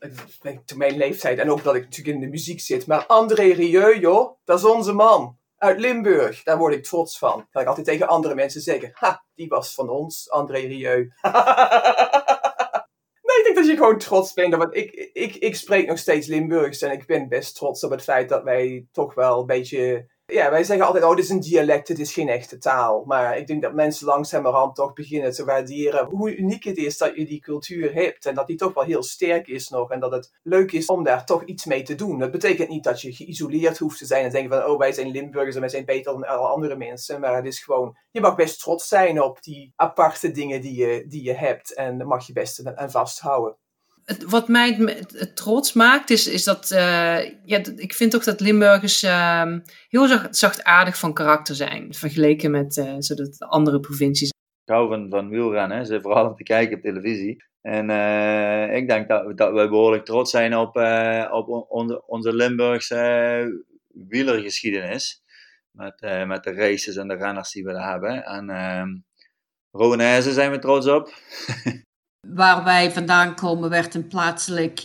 [0.66, 4.00] te mijn leeftijd en ook dat ik natuurlijk in de muziek zit, maar André Rieu,
[4.00, 5.40] joh, dat is onze man.
[5.58, 7.48] Uit Limburg, daar word ik trots van.
[7.52, 10.98] Kan ik altijd tegen andere mensen zeggen, ha, die was van ons, André Rieu.
[13.28, 14.58] nee, ik denk dat je gewoon trots ben.
[14.58, 18.02] Want ik, ik, ik spreek nog steeds Limburgs en ik ben best trots op het
[18.02, 21.39] feit dat wij toch wel een beetje ja, wij zeggen altijd, oh, dit is een
[21.39, 23.04] dialect, het is geen echte taal.
[23.06, 27.15] Maar ik denk dat mensen langzamerhand toch beginnen te waarderen hoe uniek het is dat
[27.15, 28.26] je die cultuur hebt.
[28.26, 29.91] En dat die toch wel heel sterk is nog.
[29.91, 32.20] En dat het leuk is om daar toch iets mee te doen.
[32.20, 35.12] Dat betekent niet dat je geïsoleerd hoeft te zijn en denken van, oh, wij zijn
[35.12, 37.20] Limburgers en wij zijn beter dan alle andere mensen.
[37.20, 41.06] Maar het is gewoon, je mag best trots zijn op die aparte dingen die je,
[41.08, 41.74] die je hebt.
[41.74, 43.58] En daar mag je best aan vasthouden
[44.28, 49.04] wat mij het, trots maakt, is, is dat uh, ja, ik vind toch dat Limburgers
[49.04, 49.56] uh,
[49.90, 54.30] heel zacht, zachtaardig van karakter zijn, vergeleken met uh, zodat andere provincies.
[54.64, 57.44] Ik hou van, van wielrennen, ze vooral om te kijken op televisie.
[57.62, 60.76] En uh, ik denk dat, we behoorlijk trots zijn op,
[61.32, 61.66] op
[62.08, 63.66] onze, Limburgse
[64.08, 65.20] wielergeschiedenis.
[65.72, 68.24] Met, met de races en de renners die we daar hebben.
[68.24, 68.90] En ehm,
[69.72, 71.10] Ronaise zijn we trots op.
[72.28, 74.82] Waar wij vandaan komen werd een plaatselijk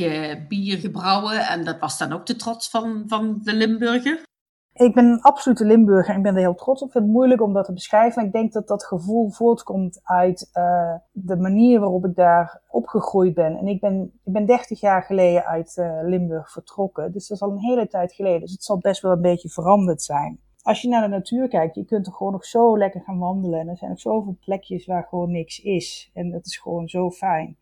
[0.49, 1.47] bier gebrouwen.
[1.47, 4.25] En dat was dan ook de trots van, van de Limburger.
[4.73, 6.87] Ik ben een absolute Limburger en ik ben er heel trots op.
[6.87, 8.25] Ik vind het moeilijk om dat te beschrijven.
[8.25, 13.57] ik denk dat dat gevoel voortkomt uit uh, de manier waarop ik daar opgegroeid ben.
[13.57, 17.13] En ik ben, ik ben 30 jaar geleden uit uh, Limburg vertrokken.
[17.13, 18.41] Dus dat is al een hele tijd geleden.
[18.41, 21.75] Dus het zal best wel een beetje veranderd zijn als je naar de natuur kijkt,
[21.75, 23.61] je kunt er gewoon nog zo lekker gaan wandelen.
[23.61, 26.11] En er zijn nog zoveel plekjes waar gewoon niks is.
[26.15, 27.59] En dat is gewoon zo fijn.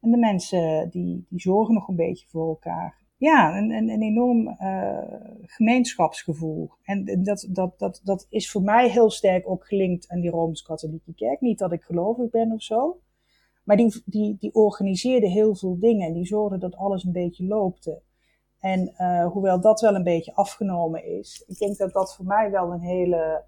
[0.00, 3.00] En de mensen die, die zorgen nog een beetje voor elkaar.
[3.16, 4.98] Ja, een, een, enorm uh,
[5.40, 6.70] gemeenschapsgevoel.
[6.82, 11.14] En dat, dat, dat, dat is voor mij heel sterk ook gelinkt aan die Rooms-Katholieke
[11.14, 11.40] Kerk.
[11.40, 13.00] Niet dat ik gelovig ben of zo.
[13.64, 16.06] Maar die, die, die organiseerde heel veel dingen.
[16.06, 18.02] En die zorgde dat alles een beetje loopte.
[18.62, 22.50] En uh, hoewel dat wel een beetje afgenomen is, ik denk dat dat voor mij
[22.50, 23.44] wel een hele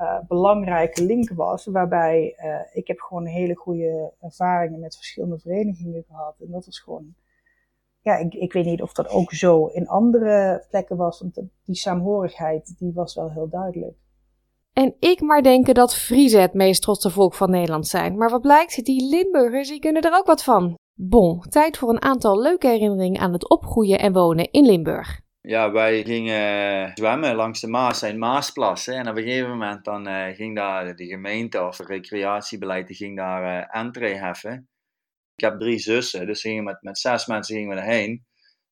[0.00, 1.64] uh, belangrijke link was.
[1.64, 6.34] Waarbij uh, ik heb gewoon hele goede ervaringen met verschillende verenigingen gehad.
[6.40, 7.14] En dat was gewoon,
[8.00, 11.20] ja, ik, ik weet niet of dat ook zo in andere plekken was.
[11.20, 13.96] Want die saamhorigheid, die was wel heel duidelijk.
[14.72, 18.16] En ik maar denken dat Friese het meest trotse volk van Nederland zijn.
[18.16, 20.74] Maar wat blijkt, die Limburgers, die kunnen er ook wat van.
[20.96, 25.20] Bon, tijd voor een aantal leuke herinneringen aan het opgroeien en wonen in Limburg.
[25.40, 28.94] Ja, wij gingen zwemmen langs de Maas en Maasplassen.
[28.94, 33.16] En op een gegeven moment dan, uh, ging daar de gemeente of recreatiebeleid die ging
[33.16, 34.68] daar uh, entree heffen.
[35.34, 38.24] Ik heb drie zussen, dus gingen met, met zes mensen gingen we erheen.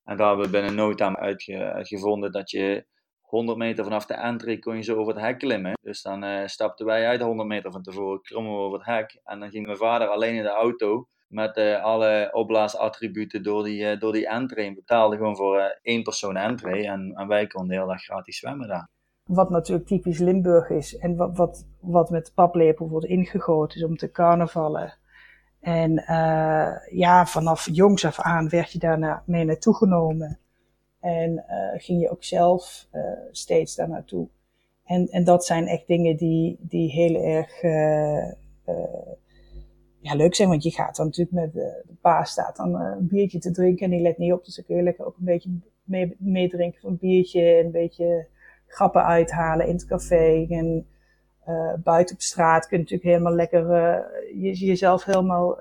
[0.04, 2.86] En daar hebben we binnen no time uitgevonden dat je
[3.20, 5.72] 100 meter vanaf de entree kon je zo over het hek klimmen.
[5.80, 9.20] Dus dan stapten wij uit 100 meter van tevoren, klommen we over het hek.
[9.24, 13.82] En dan ging mijn vader alleen in de auto met uh, alle opblaasattributen door die,
[13.82, 14.74] uh, door die entree.
[14.74, 18.38] betaalde gewoon voor uh, één persoon entree en, en wij konden de hele dag gratis
[18.38, 18.88] zwemmen daar.
[19.24, 23.96] Wat natuurlijk typisch Limburg is en wat, wat, wat met paplepel wordt ingegoten is om
[23.96, 24.94] te carnavallen.
[25.60, 25.92] En
[26.90, 30.38] ja, vanaf jongs af aan werd je daar mee naartoe genomen.
[31.00, 31.44] En
[31.76, 32.86] ging je ook zelf
[33.30, 34.28] steeds daar naartoe.
[34.84, 37.60] En, en dat zijn echt dingen die, die heel erg
[40.02, 40.48] ja, leuk zijn.
[40.48, 43.50] Want je gaat dan natuurlijk met de, de pa staat dan uh, een biertje te
[43.50, 44.44] drinken en die let niet op.
[44.44, 45.50] Dus dan kun je lekker ook een beetje
[46.18, 48.26] meedrinken van een biertje en een beetje
[48.66, 50.46] grappen uithalen in het café.
[50.48, 50.86] En
[51.48, 53.66] uh, buiten op straat kun je natuurlijk helemaal lekker
[54.34, 55.58] je, jezelf helemaal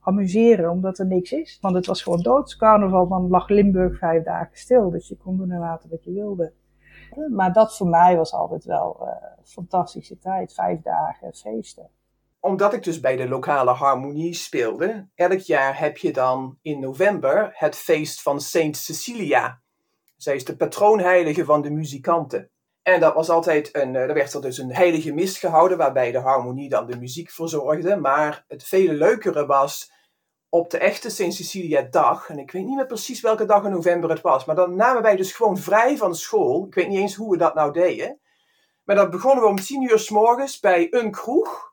[0.00, 1.58] amuseren, omdat er niks is.
[1.60, 2.56] Want het was gewoon dood.
[2.56, 4.90] Carnaval, dan lag Limburg vijf dagen stil.
[4.90, 6.52] Dus je kon doen en laten wat je wilde.
[7.30, 9.08] Maar dat voor mij was altijd wel
[9.42, 10.54] fantastische tijd.
[10.54, 11.90] Vijf dagen feesten
[12.44, 17.50] omdat ik dus bij de lokale harmonie speelde, elk jaar heb je dan in november
[17.52, 19.60] het feest van Saint Cecilia.
[20.16, 22.50] Zij is de patroonheilige van de muzikanten.
[22.82, 26.18] En dat was altijd een, er werd er dus een heilige mis gehouden, waarbij de
[26.18, 27.96] harmonie dan de muziek verzorgde.
[27.96, 29.92] Maar het vele leukere was
[30.48, 33.70] op de echte Saint Cecilia dag, en ik weet niet meer precies welke dag in
[33.70, 36.66] november het was, maar dan namen wij dus gewoon vrij van school.
[36.66, 38.20] Ik weet niet eens hoe we dat nou deden.
[38.84, 41.71] Maar dan begonnen we om tien uur s morgens bij een kroeg.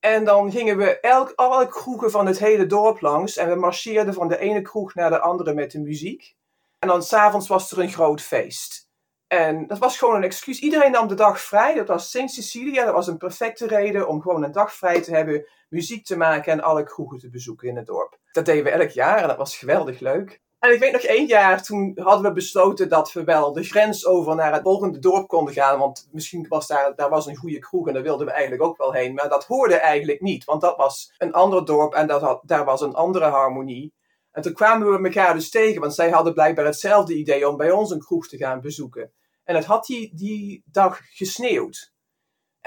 [0.00, 3.36] En dan gingen we elk, alle kroegen van het hele dorp langs.
[3.36, 6.36] En we marcheerden van de ene kroeg naar de andere met de muziek.
[6.78, 8.88] En dan s'avonds was er een groot feest.
[9.26, 10.60] En dat was gewoon een excuus.
[10.60, 11.74] Iedereen nam de dag vrij.
[11.74, 12.84] Dat was Sint Cecilia.
[12.84, 16.52] Dat was een perfecte reden om gewoon een dag vrij te hebben, muziek te maken
[16.52, 18.18] en alle kroegen te bezoeken in het dorp.
[18.32, 20.40] Dat deden we elk jaar en dat was geweldig leuk.
[20.58, 24.06] En ik weet nog één jaar, toen hadden we besloten dat we wel de grens
[24.06, 25.78] over naar het volgende dorp konden gaan.
[25.78, 28.76] Want misschien was daar, daar was een goede kroeg en daar wilden we eigenlijk ook
[28.76, 29.14] wel heen.
[29.14, 32.06] Maar dat hoorde eigenlijk niet, want dat was een ander dorp en
[32.42, 33.94] daar was een andere harmonie.
[34.32, 37.70] En toen kwamen we elkaar dus tegen, want zij hadden blijkbaar hetzelfde idee om bij
[37.70, 39.12] ons een kroeg te gaan bezoeken.
[39.44, 41.92] En het had die, die dag gesneeuwd.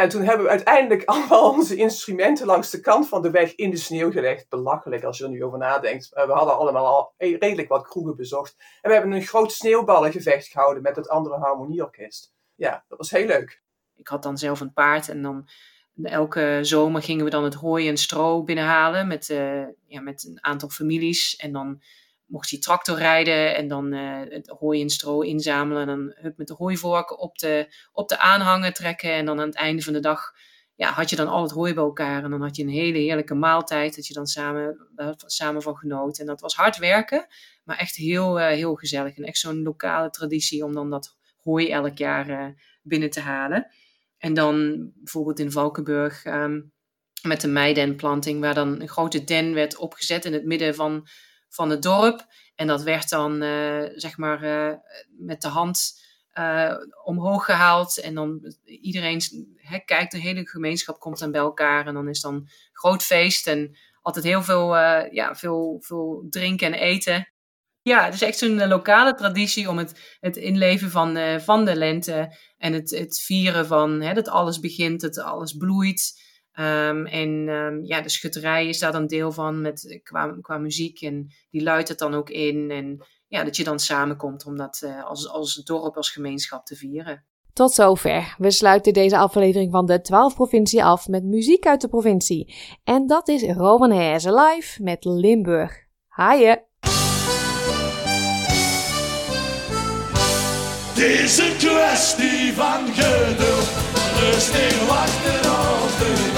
[0.02, 3.70] En toen hebben we uiteindelijk allemaal onze instrumenten langs de kant van de weg in
[3.70, 4.50] de sneeuw gelegd.
[4.50, 6.10] Belachelijk als je er nu over nadenkt.
[6.10, 8.56] we hadden allemaal al redelijk wat kroegen bezocht.
[8.82, 12.34] En we hebben een groot sneeuwballengevecht gehouden met het andere harmonieorkest.
[12.56, 13.62] Ja, dat was heel leuk.
[13.96, 15.48] Ik had dan zelf een paard en dan
[16.04, 20.44] elke zomer gingen we dan het hooi en stro binnenhalen met, uh, ja, met een
[20.44, 21.36] aantal families.
[21.36, 21.82] En dan
[22.32, 25.82] mocht hij tractor rijden en dan uh, het hooi en stro inzamelen.
[25.82, 29.14] En dan hup met de hooivork op de, op de aanhanger trekken.
[29.14, 30.32] En dan aan het einde van de dag
[30.76, 32.24] ja, had je dan al het hooi bij elkaar.
[32.24, 36.22] En dan had je een hele heerlijke maaltijd dat je dan samen, samen van genoten.
[36.22, 37.28] En dat was hard werken,
[37.64, 39.18] maar echt heel, uh, heel gezellig.
[39.18, 43.68] En echt zo'n lokale traditie om dan dat hooi elk jaar binnen te halen.
[44.18, 46.74] En dan bijvoorbeeld in Valkenburg um,
[47.22, 51.08] met de meidenplanting, waar dan een grote den werd opgezet in het midden van,
[51.52, 52.26] van het dorp.
[52.56, 54.76] En dat werd dan uh, zeg maar uh,
[55.18, 56.00] met de hand
[56.34, 58.00] uh, omhoog gehaald.
[58.00, 59.22] En dan iedereen
[59.86, 61.88] kijkt, de hele gemeenschap komt dan bij elkaar.
[61.88, 64.76] En dan is dan groot feest en altijd heel veel,
[65.12, 67.28] ja, veel, veel drinken en eten.
[67.82, 72.38] Ja, het is echt zo'n lokale traditie om het, het inleven van, van de lente
[72.58, 76.22] en het, het vieren van dat alles begint, dat alles bloeit.
[76.60, 81.02] Um, en um, ja, de schutterij is daar dan deel van met, qua, qua muziek
[81.02, 82.72] en die luidt het dan ook in.
[82.72, 86.76] En ja, dat je dan samenkomt om dat uh, als, als dorp, als gemeenschap te
[86.76, 87.26] vieren.
[87.54, 88.36] Tot zover.
[88.38, 92.56] We sluiten deze aflevering van de 12 provincie af met muziek uit de provincie.
[92.84, 95.86] En dat is Rowan Hezen live met Limburg.
[96.08, 96.66] Haaien!
[100.94, 103.70] Het is een kwestie van geduld,
[104.20, 106.31] rustig wachten op de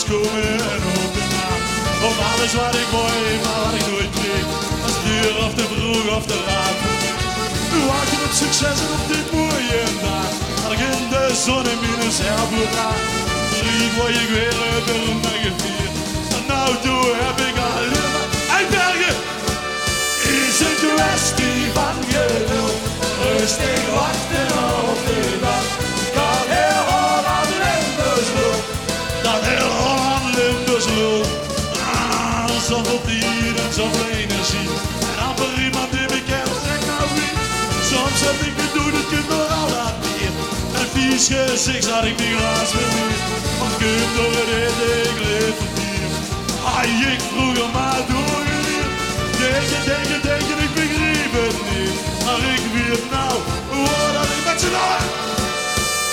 [0.00, 4.46] moest komen en alles wat ik mooi, maar wat ik nooit kreeg,
[4.84, 6.76] als duur of te vroeg of te laat.
[7.72, 10.30] Nu wacht op succes en op dit mooie dag,
[10.72, 12.68] ik in de zon in minus helpen
[13.78, 14.98] lief word ik weer uit de
[15.44, 15.94] gevierd.
[16.36, 19.16] En nou toe heb ik alleen maar uitbergen.
[20.36, 22.76] Is een kwestie van geduld.
[23.38, 24.48] Rustig wachten
[24.90, 25.69] op de dag.
[38.20, 40.32] Soms heb ik bedoeld, het kunt nog al wat meer.
[40.78, 45.78] Een vies gezicht zat ik niet graag meer kunt door het eten, ik leef het
[45.80, 46.10] hier.
[46.72, 48.92] Ah, ik vroeger maar doorgeleerd.
[49.40, 51.96] Denken, denken, denken, ik begreep het niet.
[52.24, 53.34] Maar ik weet nou,
[53.72, 55.08] hoe dat ik met z'n allen.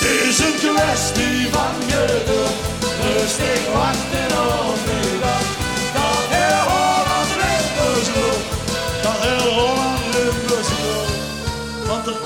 [0.02, 2.56] Het is een kwestie van geduld.
[3.04, 4.30] Rustig wachten
[4.68, 5.57] op de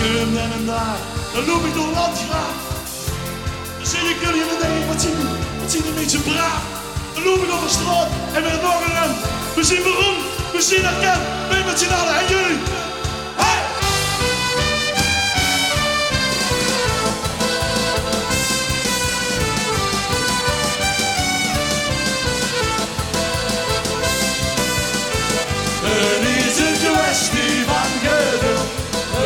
[0.03, 0.99] En een dag,
[1.33, 2.57] dan loop ik door landgraaf.
[3.79, 5.43] Dan zie ik jullie dan denk ik, wat zien jullie?
[5.61, 6.63] Wat zien die mensen braaf?
[7.15, 9.13] Dan loop ik de straat en weer nog een rem.
[9.55, 10.17] We zien waarom,
[10.53, 11.21] we zien herken.
[11.49, 12.82] Wij met z'n allen en jullie.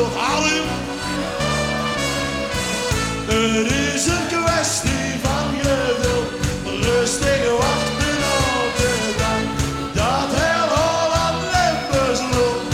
[0.00, 0.14] Loopt.
[0.14, 0.64] Hallo!
[3.26, 6.30] Het is een kwestie van geduld.
[6.84, 8.18] Rustig wachten
[8.64, 9.42] op de dag.
[9.94, 12.68] Dat heel Holland Limbus loopt.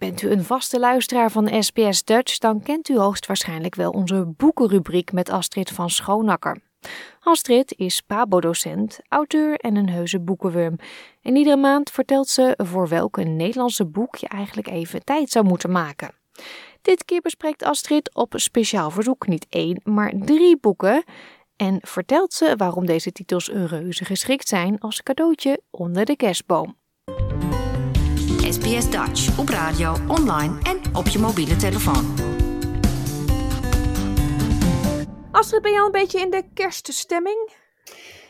[0.00, 5.12] Bent u een vaste luisteraar van SBS Dutch, dan kent u hoogstwaarschijnlijk wel onze boekenrubriek
[5.12, 6.60] met Astrid van Schoonakker.
[7.20, 10.76] Astrid is Pabo-docent, auteur en een heuse boekenworm.
[11.22, 15.70] En iedere maand vertelt ze voor welk Nederlandse boek je eigenlijk even tijd zou moeten
[15.70, 16.14] maken.
[16.82, 21.04] Dit keer bespreekt Astrid op speciaal verzoek niet één, maar drie boeken.
[21.56, 26.79] En vertelt ze waarom deze titels reuze geschikt zijn als cadeautje onder de kerstboom.
[28.50, 32.04] SBS Dutch op radio, online en op je mobiele telefoon.
[35.30, 37.50] Astrid, ben je al een beetje in de kerststemming?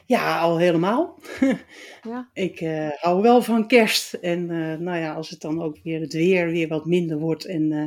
[0.07, 1.19] Ja, al helemaal.
[2.03, 2.31] Ja.
[2.33, 4.13] Ik eh, hou wel van kerst.
[4.13, 7.45] En eh, nou ja, als het dan ook weer het weer weer wat minder wordt
[7.45, 7.85] en eh,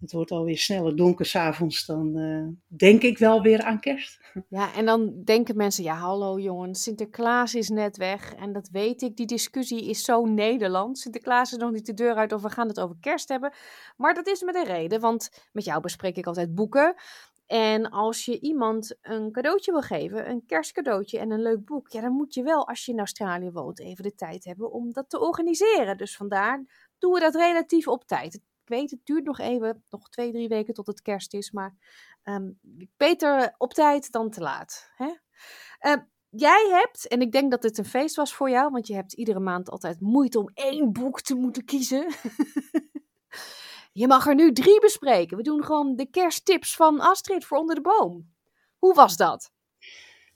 [0.00, 4.20] het wordt alweer sneller donker s'avonds, dan eh, denk ik wel weer aan kerst.
[4.48, 8.34] Ja, en dan denken mensen, ja hallo jongens, Sinterklaas is net weg.
[8.34, 10.98] En dat weet ik, die discussie is zo Nederland.
[10.98, 13.52] Sinterklaas is nog niet de deur uit of we gaan het over kerst hebben.
[13.96, 16.94] Maar dat is met een reden, want met jou bespreek ik altijd boeken.
[17.46, 22.00] En als je iemand een cadeautje wil geven, een kerstcadeautje en een leuk boek, ja,
[22.00, 25.10] dan moet je wel, als je in Australië woont, even de tijd hebben om dat
[25.10, 25.96] te organiseren.
[25.96, 26.64] Dus vandaar
[26.98, 28.40] doen we dat relatief op tijd.
[28.66, 31.74] Ik weet, het duurt nog even, nog twee, drie weken tot het kerst is, maar
[32.22, 32.50] ehm,
[32.96, 34.90] beter op tijd dan te laat.
[34.96, 35.14] Hè?
[35.78, 35.96] Eh,
[36.30, 39.12] jij hebt, en ik denk dat dit een feest was voor jou, want je hebt
[39.12, 42.06] iedere maand altijd moeite om één boek te moeten kiezen.
[43.92, 45.36] je mag er nu drie bespreken.
[45.36, 48.30] We doen gewoon de kersttips van Astrid voor onder de boom.
[48.78, 49.50] Hoe was dat?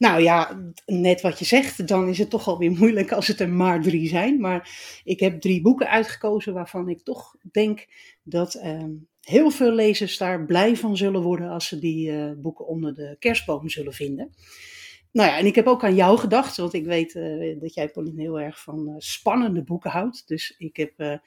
[0.01, 3.49] Nou ja, net wat je zegt, dan is het toch alweer moeilijk als het er
[3.49, 4.41] maar drie zijn.
[4.41, 4.71] Maar
[5.05, 7.87] ik heb drie boeken uitgekozen waarvan ik toch denk
[8.31, 12.67] dat ehm, heel veel lezers daar blij van zullen worden als ze die eh, boeken
[12.67, 14.31] onder de kerstboom zullen vinden.
[15.13, 17.89] Nou ja, en ik heb ook aan jou gedacht, want ik weet eh, dat jij,
[17.89, 20.29] Pauline, heel erg van eh, spannende boeken houdt.
[20.29, 21.21] Dus ik heb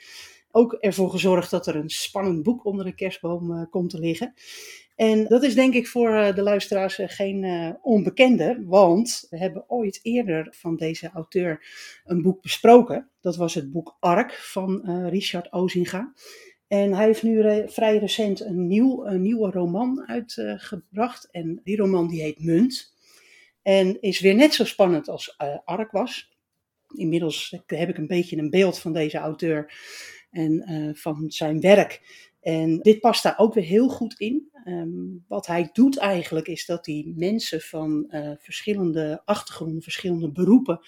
[0.51, 4.33] ook ervoor gezorgd dat er een spannend boek onder de kerstboom komt te liggen.
[4.95, 10.47] En dat is denk ik voor de luisteraars geen onbekende, want we hebben ooit eerder
[10.51, 11.65] van deze auteur
[12.05, 13.09] een boek besproken.
[13.21, 16.13] Dat was het boek Ark van Richard Ozinga.
[16.73, 21.27] En hij heeft nu vrij recent een, nieuw, een nieuwe roman uitgebracht.
[21.31, 22.93] en die roman die heet Munt.
[23.61, 26.37] En is weer net zo spannend als eh, Ark was.
[26.95, 29.73] Inmiddels heb ik een beetje een beeld van deze auteur
[30.31, 32.01] en eh, van zijn werk.
[32.41, 34.49] En dit past daar ook weer heel goed in.
[34.63, 34.89] Ehm,
[35.27, 40.79] wat hij doet eigenlijk is dat hij mensen van eh, verschillende achtergronden, verschillende beroepen,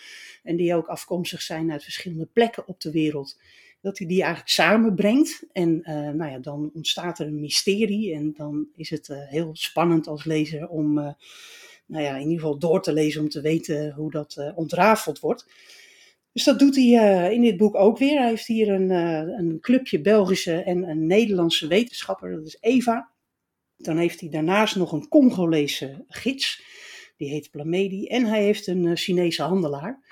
[0.44, 3.38] en die ook afkomstig zijn uit verschillende plekken op de wereld,
[3.86, 5.44] dat hij die eigenlijk samenbrengt.
[5.52, 9.50] En eh, nou ja, dan ontstaat er een mysterie en dan is het eh, heel
[9.54, 11.14] spannend als lezer om eh,
[11.86, 15.46] nou ja, in ieder geval door te lezen om te weten hoe dat ontrafeld wordt.
[16.32, 18.20] Dus dat doet hij in dit boek ook weer.
[18.20, 18.90] Hij heeft hier een,
[19.40, 23.12] een clubje Belgische en een Nederlandse wetenschapper, dat is Eva.
[23.78, 26.64] Dan heeft hij daarnaast nog een Congolese gids,
[27.18, 28.06] die heet Plamedi.
[28.06, 30.04] En hij heeft een Chinese handelaar.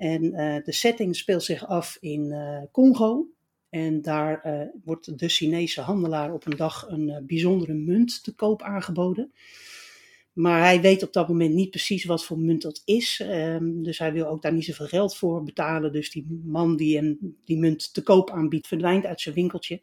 [0.00, 3.26] En eh, de setting speelt zich af in eh, Congo.
[3.68, 8.62] En daar eh, wordt de Chinese handelaar op een dag een bijzondere munt te koop
[8.62, 9.32] aangeboden.
[10.32, 13.22] Maar hij weet op dat moment niet precies wat voor munt dat is.
[13.24, 15.92] Ehm, dus hij wil ook daar niet zoveel geld voor betalen.
[15.92, 19.80] Dus die man die hem die munt te koop aanbiedt, verdwijnt uit zijn winkeltje.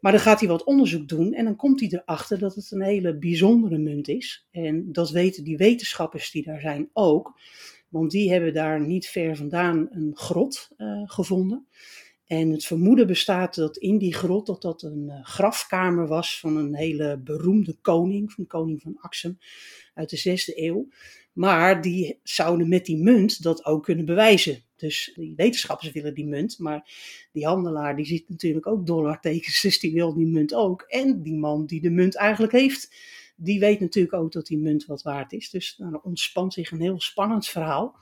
[0.00, 2.82] Maar dan gaat hij wat onderzoek doen en dan komt hij erachter dat het een
[2.82, 4.46] hele bijzondere munt is.
[4.50, 7.38] En dat weten die wetenschappers die daar zijn ook.
[7.88, 11.66] Want die hebben daar niet ver vandaan een grot eh, gevonden.
[12.26, 16.56] En het vermoeden bestaat dat in die grot dat dat een eh, grafkamer was van
[16.56, 19.38] een hele beroemde koning, van koning van Axum
[19.94, 20.88] uit de zesde eeuw.
[21.32, 24.64] Maar die zouden met die munt dat ook kunnen bewijzen.
[24.76, 26.90] Dus die wetenschappers willen die munt, maar
[27.32, 30.82] die handelaar die ziet natuurlijk ook dollartekens, dus die wil die munt ook.
[30.82, 32.94] En die man die de munt eigenlijk heeft,
[33.36, 35.50] die weet natuurlijk ook dat die munt wat waard is.
[35.50, 37.96] Dus nou, ontspant zich een heel spannend verhaal.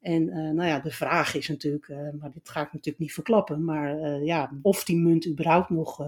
[0.00, 3.12] En eh, nou ja, de vraag is natuurlijk, eh, maar dit ga ik natuurlijk niet
[3.12, 6.02] verklappen, maar eh, ja, of die munt überhaupt nog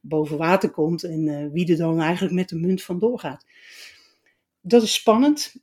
[0.00, 3.46] boven water komt en wie er dan eigenlijk met de munt vandoor gaat.
[4.60, 5.54] Dat is spannend.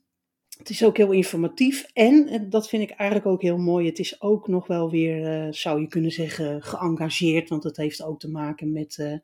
[0.58, 3.88] Het is ook heel informatief en dat vind ik eigenlijk ook heel mooi.
[3.88, 8.20] Het is ook nog wel weer, zou je kunnen zeggen, geëngageerd, want het heeft ook
[8.20, 9.22] te maken met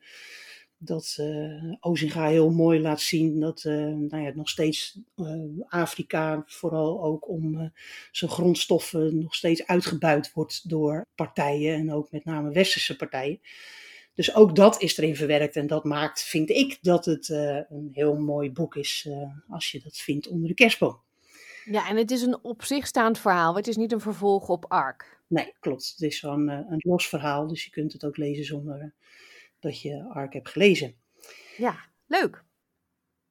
[0.80, 5.26] dat eh Ozinga heel mooi laat zien dat eh, nou ja, nog steeds eh,
[5.68, 7.72] Afrika, vooral ook om
[8.12, 13.40] zijn grondstoffen, nog steeds uitgebuit wordt door partijen en ook met name westerse partijen.
[14.14, 18.16] Dus ook dat is erin verwerkt en dat maakt, vind ik, dat het een heel
[18.16, 19.10] mooi boek is
[19.50, 21.00] als je dat vindt onder de kerstboom.
[21.72, 23.56] Ja, en het is een op zich staand verhaal.
[23.56, 25.20] Het is niet een vervolg op Ark.
[25.28, 25.90] Nee, klopt.
[25.90, 28.94] Het is eh, een los verhaal, dus je kunt het ook lezen zonder
[29.60, 30.96] dat je Ark hebt gelezen.
[31.58, 31.76] Ja,
[32.08, 32.44] leuk.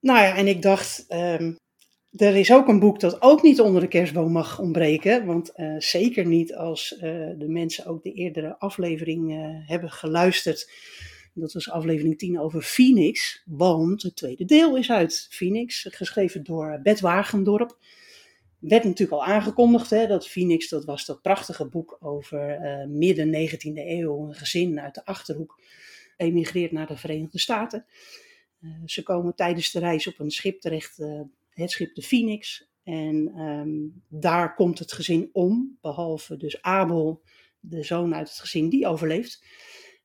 [0.01, 1.53] Nou ja, en ik dacht, ehm,
[2.11, 5.27] er is ook een boek dat ook niet onder de kerstboom mag ontbreken.
[5.27, 7.01] Want eh, zeker niet als eh,
[7.39, 10.71] de mensen ook de eerdere aflevering eh, hebben geluisterd.
[11.35, 13.43] Dat was aflevering 10 over Phoenix.
[13.45, 17.79] Want het tweede deel is uit Phoenix, geschreven door Bert Wagendorp.
[18.59, 23.87] Werd natuurlijk al aangekondigd, hè, dat Phoenix, dat was dat prachtige boek over midden 19e
[23.87, 24.27] eeuw.
[24.29, 25.61] Een gezin uit de Achterhoek
[26.19, 27.87] emigreert naar de Verenigde Staten.
[28.87, 30.97] ze komen tijdens de reis op een schip terecht
[31.51, 32.69] het schip de Phoenix.
[32.83, 33.69] En ehm,
[34.09, 37.23] daar komt het gezin om, behalve dus Abel,
[37.61, 39.45] de zoon uit het gezin, die overleeft.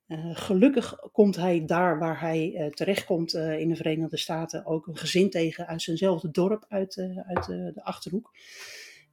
[0.07, 4.97] Uh, gelukkig komt hij daar waar hij uh, terechtkomt in de Verenigde Staten ook een
[4.97, 6.97] gezin tegen uit zijnzelfde dorp, uit,
[7.27, 8.31] uit de Achterhoek.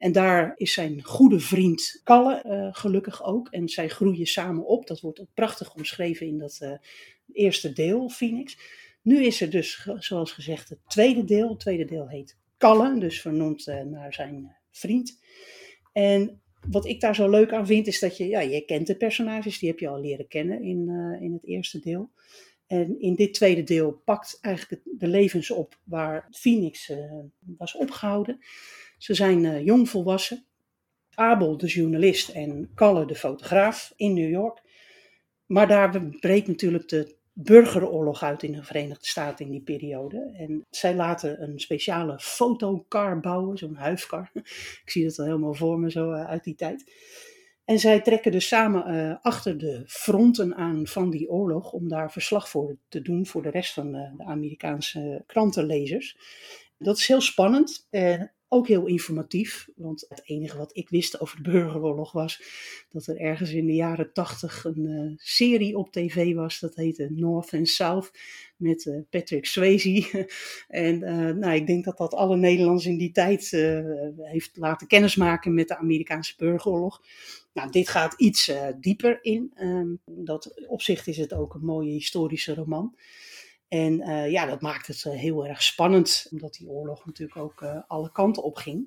[0.01, 3.49] En daar is zijn goede vriend Kalle gelukkig ook.
[3.49, 4.87] En zij groeien samen op.
[4.87, 6.79] Dat wordt ook prachtig omschreven in dat
[7.33, 8.59] eerste deel, Phoenix.
[9.03, 11.49] Nu is er dus, zoals gezegd, het tweede deel.
[11.49, 15.21] Het tweede deel heet Kalle, dus vernoemd uh, naar zijn eh, vriend.
[15.93, 18.97] En wat ik daar zo leuk aan vind, is dat je, ja, je kent de
[18.97, 20.89] personages, die heb je al leren kennen in,
[21.21, 22.11] in het eerste deel.
[22.67, 26.93] En in dit tweede deel pakt eigenlijk de levens op waar Phoenix
[27.57, 28.39] was opgehouden.
[29.01, 30.45] Ze zijn jong volwassen.
[31.15, 34.63] Abel, de journalist, en Kalle, de fotograaf, in New York.
[35.47, 40.35] Maar daar breekt natuurlijk de burgeroorlog uit in de Verenigde Staten in die periode.
[40.39, 44.31] En zij laten een speciale fotokar bouwen, zo'n huifkar.
[44.85, 46.93] Ik zie dat al helemaal voor me zo eh, uit die tijd.
[47.65, 52.13] En zij trekken dus samen uh, achter de fronten aan van die oorlog om daar
[52.13, 56.17] verslag voor te doen voor de rest van de, de Amerikaanse krantenlezers.
[56.79, 57.87] Dat is heel spannend.
[57.91, 62.43] En ook heel informatief, want het enige wat ik wist over de burgeroorlog was
[62.89, 66.59] dat er ergens in de jaren tachtig een uh, serie op tv was.
[66.59, 68.11] Dat heette North and South
[68.57, 70.29] met uh, Patrick Swayze.
[70.69, 73.51] en uh, nou, ik denk dat dat alle Nederlanders in die tijd
[74.17, 77.03] heeft laten kennismaken met de Amerikaanse burgeroorlog.
[77.53, 79.53] Nou, dit gaat iets dieper in.
[79.57, 82.95] Um, dat opzicht is het ook een mooie historische roman.
[83.71, 87.61] En uh, ja, dat maakt het uh, heel erg spannend, omdat die oorlog natuurlijk ook
[87.61, 88.87] uh, alle kanten op ging.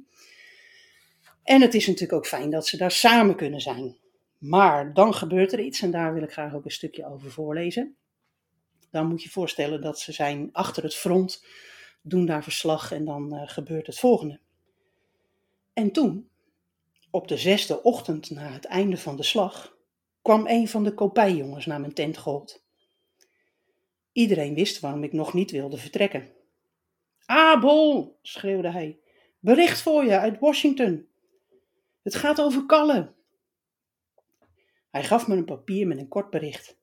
[1.44, 3.98] En het is natuurlijk ook fijn dat ze daar samen kunnen zijn.
[4.38, 7.96] Maar dan gebeurt er iets, en daar wil ik graag ook een stukje over voorlezen.
[8.92, 11.46] Dan moet je voorstellen dat ze zijn achter het front,
[12.02, 14.40] doen daar verslag en dan gebeurt het volgende.
[15.74, 16.30] En toen,
[17.10, 19.78] op de zesde ochtend na het einde van de slag,
[20.22, 22.63] kwam een van de kopijjongens naar mijn tent gehold.
[24.14, 26.30] Iedereen wist waarom ik nog niet wilde vertrekken.
[27.26, 29.00] Abel, schreeuwde hij,
[29.40, 31.08] bericht voor je uit Washington.
[32.02, 33.12] Het gaat over Kalle.
[34.90, 36.78] Hij gaf me een papier met een kort bericht.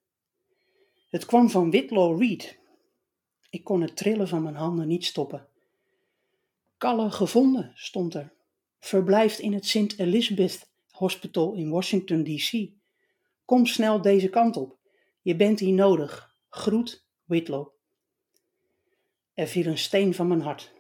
[1.10, 2.58] Het kwam van Whitlaw Reed.
[3.50, 5.46] Ik kon het trillen van mijn handen niet stoppen.
[6.76, 8.32] Kalle gevonden, stond er.
[8.78, 9.98] Verblijft in het St.
[9.98, 12.68] Elizabeth Hospital in Washington, D.C.
[13.44, 14.78] Kom snel deze kant op.
[15.22, 16.34] Je bent hier nodig.
[16.48, 17.08] Groet
[19.34, 20.72] Er viel een steen van mijn hart.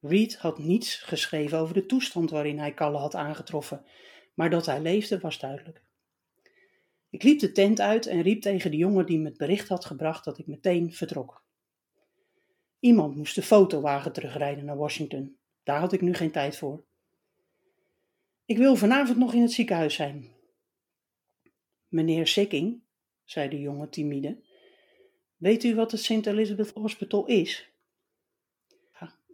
[0.00, 3.84] Reed had niets geschreven over de toestand waarin hij Kalle had aangetroffen,
[4.34, 5.82] maar dat hij leefde was duidelijk.
[7.10, 9.84] Ik liep de tent uit en riep tegen de jongen die me het bericht had
[9.84, 11.42] gebracht dat ik meteen vertrok.
[12.80, 15.36] Iemand moest de fotowagen terugrijden naar Washington.
[15.62, 16.84] Daar had ik nu geen tijd voor.
[18.44, 20.30] Ik wil vanavond nog in het ziekenhuis zijn.
[21.88, 22.80] Meneer Sikking,
[23.24, 24.42] zei de jongen timide,
[25.42, 26.26] Weet u wat het St.
[26.26, 27.70] Elizabeth Hospital is?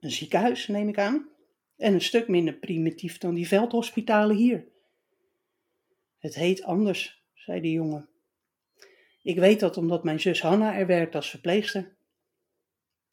[0.00, 1.28] Een ziekenhuis, neem ik aan.
[1.76, 4.66] En een stuk minder primitief dan die veldhospitalen hier.
[6.18, 8.08] Het heet anders, zei de jongen.
[9.22, 11.96] Ik weet dat omdat mijn zus Hanna er werkt als verpleegster.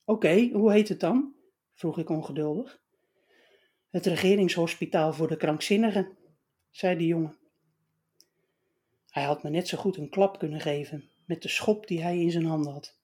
[0.04, 1.36] Oké, hoe heet het dan?
[1.74, 2.82] vroeg ik ongeduldig.
[3.90, 6.18] Het regeringshospitaal voor de krankzinnigen,
[6.70, 7.38] zei de jongen.
[9.10, 12.20] Hij had me net zo goed een klap kunnen geven, met de schop die hij
[12.20, 12.98] in zijn handen had.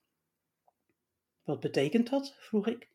[1.43, 2.35] Wat betekent dat?
[2.39, 2.89] vroeg ik.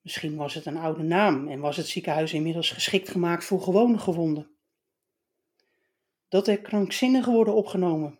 [0.00, 3.98] Misschien was het een oude naam en was het ziekenhuis inmiddels geschikt gemaakt voor gewone
[3.98, 4.50] gewonden.
[6.28, 8.18] Dat er krankzinnigen worden opgenomen.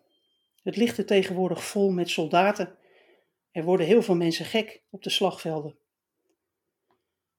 [0.62, 2.76] Het ligt er tegenwoordig vol met soldaten.
[3.50, 5.78] Er worden heel veel mensen gek op de slagvelden.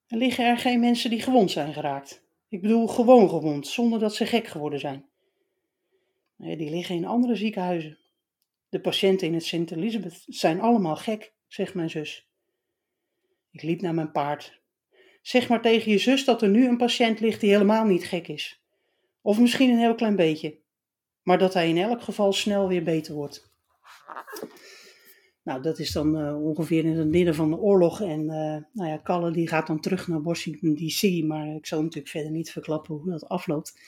[0.07, 2.23] Er liggen er geen mensen die gewond zijn geraakt.
[2.47, 5.06] Ik bedoel gewoon gewond, zonder dat ze gek geworden zijn.
[6.37, 7.97] Die liggen in andere ziekenhuizen.
[8.69, 12.27] De patiënten in het Sint Elisabeth zijn allemaal gek, zegt mijn zus.
[13.51, 14.61] Ik liep naar mijn paard.
[15.21, 18.27] Zeg maar tegen je zus dat er nu een patiënt ligt die helemaal niet gek
[18.27, 18.61] is.
[19.21, 20.57] Of misschien een heel klein beetje.
[21.23, 23.51] Maar dat hij in elk geval snel weer beter wordt.
[25.43, 28.01] Nou, dat is dan uh, ongeveer in het midden van de oorlog.
[28.01, 31.23] En uh, nou ja, Kalle die gaat dan terug naar Washington DC.
[31.23, 33.79] Maar ik zal natuurlijk verder niet verklappen hoe dat afloopt.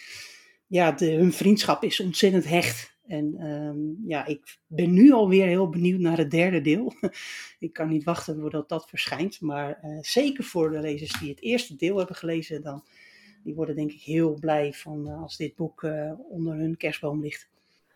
[0.69, 2.97] Ja, de, hun vriendschap is ontzettend hecht.
[3.07, 6.93] En um, ja, ik ben nu alweer heel benieuwd naar het derde deel.
[7.59, 9.41] ik kan niet wachten voordat dat verschijnt.
[9.41, 12.83] Maar uh, zeker voor de lezers die het eerste deel hebben gelezen, dan,
[13.43, 15.87] die worden denk ik heel blij van als dit boek
[16.29, 17.49] onder hun kerstboom ligt.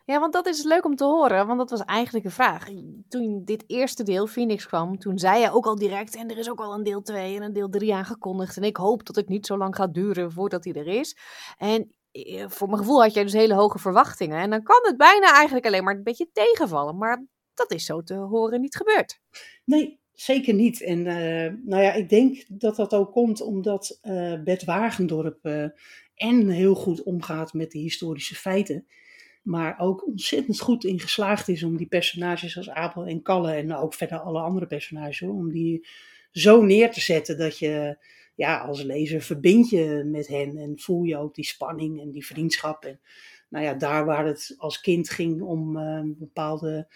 [0.06, 2.68] Ja, want dat is leuk om te horen, want dat was eigenlijk de vraag.
[3.10, 6.50] Toen dit eerste deel, Phoenix, kwam, toen zei je ook al direct, en er is
[6.50, 8.58] ook al een deel 2 en een deel 3 aangekondigd.
[8.58, 11.18] En ik hoop dat het niet zo lang gaat duren voordat hij er is.
[11.58, 11.88] En eh,
[12.48, 14.40] voor mijn gevoel had jij dus hele hoge verwachtingen.
[14.40, 16.98] En dan kan het bijna eigenlijk alleen maar een beetje tegenvallen.
[16.98, 19.20] Maar dat is zo te horen niet gebeurd.
[19.66, 20.82] Nee, zeker niet.
[20.82, 25.46] En uh, nou ja, ik denk dat dat ook komt omdat uh, Bert Wagendorp
[26.16, 28.86] en heel goed omgaat met de historische feiten
[29.44, 33.76] maar ook ontzettend goed in geslaagd is om die personages als Abel en Kalle en
[33.76, 35.88] ook verder alle andere personages, om die
[36.32, 37.98] zo neer te zetten dat je
[38.36, 42.26] ja, als lezer verbind je met hen en voel je ook die spanning en die
[42.26, 42.86] vriendschap.
[42.86, 43.00] En
[43.50, 46.88] nou ja, daar waar het als kind ging om uh, een bepaalde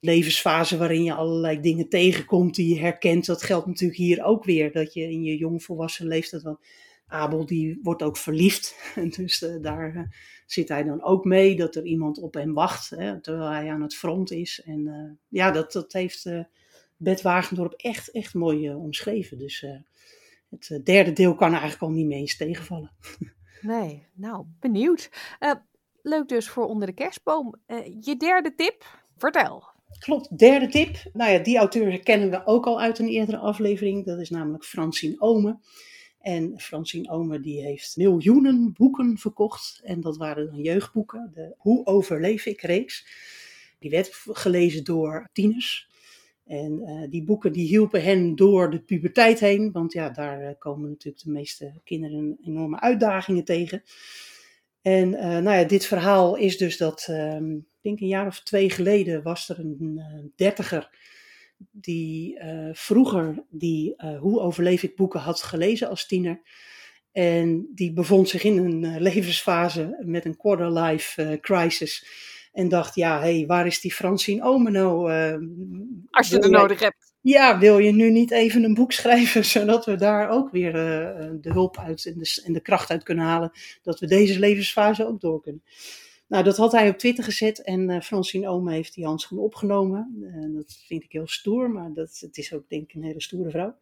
[0.00, 4.72] levensfase waarin je allerlei dingen tegenkomt die je herkent, dat geldt natuurlijk hier ook weer.
[4.72, 6.60] Dat je in je jongvolwassen leeftijd wel
[7.06, 8.76] Abel die wordt ook verliefd.
[8.94, 10.02] En dus uh, daar uh,
[10.46, 13.82] zit hij dan ook mee dat er iemand op hem wacht hè, terwijl hij aan
[13.82, 14.62] het front is.
[14.64, 16.28] En ja, dat, dat heeft
[16.96, 19.38] Bert Wagendorp echt, echt mooi omschreven.
[19.38, 19.64] Dus
[20.50, 22.90] het derde deel kan eigenlijk al niet mee eens tegenvallen.
[23.60, 25.10] Nee, nou, benieuwd.
[26.02, 27.54] leuk dus voor onder de kerstboom.
[28.00, 28.84] je derde tip,
[29.16, 29.64] vertel.
[29.98, 30.96] Klopt, derde tip.
[31.12, 34.04] Nou ja, die auteur kennen we ook al uit een eerdere aflevering.
[34.04, 35.60] Dat is namelijk Francine Omen.
[36.20, 39.80] En Francine Omer die heeft miljoenen boeken verkocht.
[39.84, 41.30] En dat waren dan jeugdboeken.
[41.34, 43.06] De Hoe overleef ik reeks.
[43.78, 45.87] Die werd gelezen door tieners.
[46.48, 49.72] En uh, die boeken die hielpen hen door de puberteit heen.
[49.72, 53.82] Want ja, daar uh, komen natuurlijk de meeste kinderen enorme uitdagingen tegen.
[54.82, 58.42] En uh, nou ja, dit verhaal is dus dat, ehm, ik denk een jaar of
[58.42, 60.90] twee geleden was er een dertiger
[61.70, 62.38] die
[62.72, 66.40] vroeger die Hoe overleef ik boeken had gelezen als tiener.
[67.12, 72.06] En die bevond zich in een levensfase met een quarter life crisis.
[72.58, 75.08] En dacht, ja, hé, hey, waar is die Francine Omeno?
[76.10, 77.12] als je er nodig hebt.
[77.20, 80.72] Ja, wil je nu niet even een boek schrijven, zodat we daar ook weer
[81.40, 83.50] de hulp uit en de, en de kracht uit kunnen halen,
[83.82, 85.62] dat we deze levensfase ook door kunnen.
[86.28, 90.16] Nou, dat had hij op Twitter gezet en uh, Francine Ome heeft die handschoen opgenomen.
[90.20, 93.22] Uh, dat vind ik heel stoer, maar dat, het is ook denk ik een hele
[93.22, 93.76] stoere vrouw.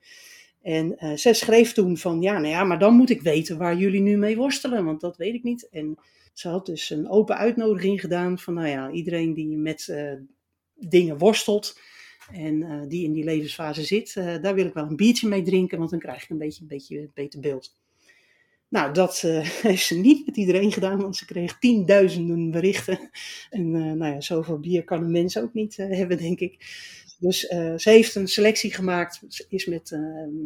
[0.63, 3.77] En uh, zij schreef toen van, ja, nou ja, maar dan moet ik weten waar
[3.77, 5.69] jullie nu mee worstelen, want dat weet ik niet.
[5.71, 5.99] En
[6.39, 9.95] ze had dus een open uitnodiging gedaan van, nou ja, iedereen die met
[10.75, 11.81] dingen worstelt
[12.33, 15.91] en die in die levensfase zit, daar wil ik wel een biertje mee drinken, want
[15.91, 17.77] dan krijg ik een beetje een beetje beter beeld.
[18.69, 19.21] Nou, dat
[19.63, 23.11] heeft ze niet met iedereen gedaan, want ze kreeg tienduizenden berichten.
[23.51, 26.57] En nou ja, zoveel bier kan een mens ook niet hebben, denk ik.
[27.19, 29.91] Dus ze heeft een selectie gemaakt, ze is met,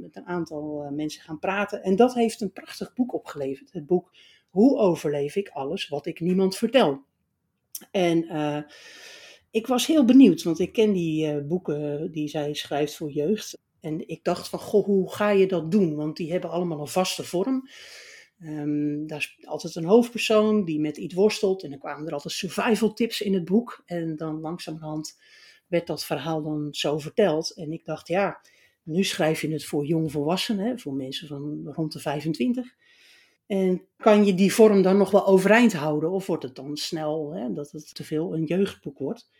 [0.01, 1.83] met een aantal mensen gaan praten.
[1.83, 3.73] En dat heeft een prachtig boek opgeleverd.
[3.73, 4.11] Het boek
[4.51, 7.03] Hoe overleef ik alles wat ik niemand vertel?
[7.91, 8.67] En
[9.51, 13.59] ik was heel benieuwd, want ik ken die boeken die zij schrijft voor jeugd.
[13.81, 15.95] En ik dacht van, goh, hoe ga je dat doen?
[15.95, 17.69] Want die hebben allemaal een vaste vorm.
[18.43, 21.63] Um, daar is altijd een hoofdpersoon die met iets worstelt.
[21.63, 23.83] En dan kwamen er altijd survival tips in het boek.
[23.87, 25.19] En dan langzamerhand
[25.67, 27.55] werd dat verhaal dan zo verteld.
[27.57, 28.41] En ik dacht, ja,
[28.83, 32.77] nu schrijf je het voor jongvolwassenen, voor mensen van rond de 25.
[33.51, 36.11] En kan je die vorm dan nog wel overeind houden?
[36.11, 39.31] Of wordt het dan snel hè, dat het te veel een jeugdboek wordt?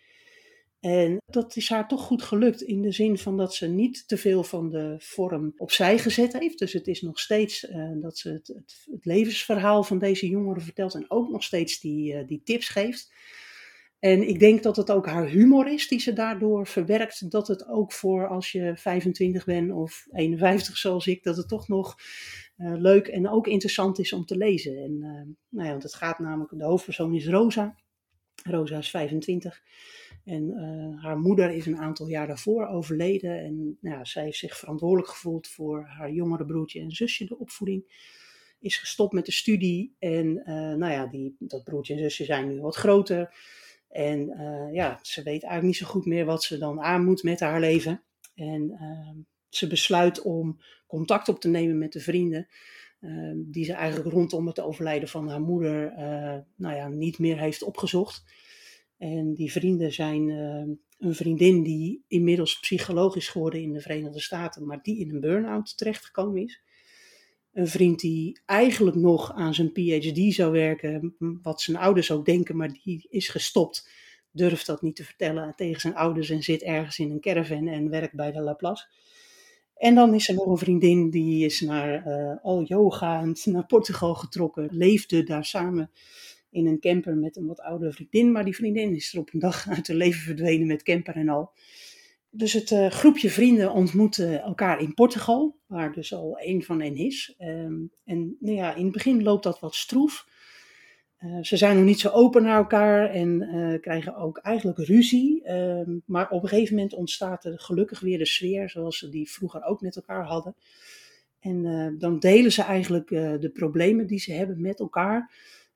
[0.81, 4.17] En dat is haar toch goed gelukt in de zin van dat ze niet te
[4.17, 6.59] veel van de vorm opzij gezet heeft.
[6.59, 10.95] Dus het is nog steeds uh, dat ze het, het, levensverhaal van deze jongeren vertelt
[10.95, 13.13] en ook nog steeds die, uh, die tips geeft.
[13.99, 17.31] En ik denk dat het ook haar humor is die ze daardoor verwerkt.
[17.31, 21.69] Dat het ook voor als je 25 bent of 51 zoals ik, dat het toch
[21.69, 21.97] nog
[22.63, 24.77] leuk en ook interessant is om te lezen.
[24.77, 24.99] En
[25.49, 27.77] nou ja, want het gaat namelijk, de hoofdpersoon is Rosa.
[28.43, 29.63] Rosa is 25.
[30.25, 33.39] En uh, haar moeder is een aantal jaar daarvoor overleden.
[33.39, 37.39] En nou ja, zij heeft zich verantwoordelijk gevoeld voor haar jongere broertje en zusje, de
[37.39, 38.09] opvoeding.
[38.61, 39.95] Is gestopt met de studie.
[39.99, 40.33] En
[40.79, 43.35] nou ja, die, dat broertje en zusje zijn nu wat groter.
[43.89, 44.27] En
[44.73, 47.61] ja, ze weet eigenlijk niet zo goed meer wat ze dan aan moet met haar
[47.61, 48.03] leven.
[48.35, 49.19] En ehm,
[49.51, 52.49] ze besluit om contact op te nemen met de vrienden.
[53.01, 55.93] Ehm, die ze eigenlijk rondom het overlijden van haar moeder
[56.57, 58.25] nou ja, niet meer heeft opgezocht.
[59.01, 64.21] En die vrienden zijn uh, een vriendin die inmiddels psycholoog is geworden in de Verenigde
[64.21, 66.63] Staten, maar die in een burn-out terechtgekomen is.
[67.53, 72.57] Een vriend die eigenlijk nog aan zijn PhD zou werken, wat zijn ouders ook denken,
[72.57, 73.91] maar die is gestopt.
[74.31, 77.91] Durft dat niet te vertellen tegen zijn ouders en zit ergens in een caravan en
[77.91, 78.87] werkt bij de Laplace.
[79.81, 84.15] En dan is er nog een vriendin die is naar uh, al yoga naar Portugal
[84.15, 85.91] getrokken, leefde daar samen
[86.51, 88.33] in een camper met een wat oudere vriendin.
[88.33, 91.29] Maar die vriendin is er op een dag uit haar leven verdwenen met camper en
[91.29, 91.53] al.
[92.31, 96.97] Dus het uh, groepje vrienden ontmoette elkaar in Portugal, waar dus al één van hen
[96.97, 97.35] is.
[97.39, 100.27] Um, en nou ja, in het begin loopt dat wat stroef.
[101.25, 105.45] Uh, ze zijn nog niet zo open naar elkaar en uh, krijgen ook eigenlijk ruzie.
[105.45, 109.31] Uh, maar op een gegeven moment ontstaat er gelukkig weer de sfeer zoals ze die
[109.31, 110.55] vroeger ook met elkaar hadden.
[111.41, 115.33] En dan delen ze eigenlijk de problemen die ze hebben met elkaar.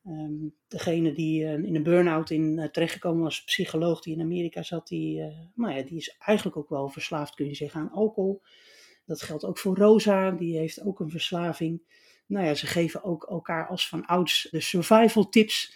[0.07, 5.23] Um, degene die in een burn-out in terechtgekomen was, psycholoog die in Amerika zat, die,
[5.55, 8.43] nou ja, die is eigenlijk ook wel verslaafd, kun je zeggen, aan alcohol.
[9.07, 11.83] Dat geldt ook voor Rosa, die heeft ook een verslaving
[12.27, 15.75] nou ja, ze geven ook elkaar als van ouds de survival tips.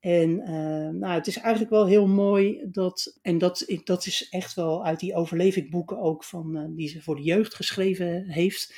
[0.00, 4.54] En uh, nou, het is eigenlijk wel heel mooi dat, en dat, dat is echt
[4.54, 8.74] wel uit die overlevingboeken ook van, uh, die ze voor de jeugd geschreven heeft.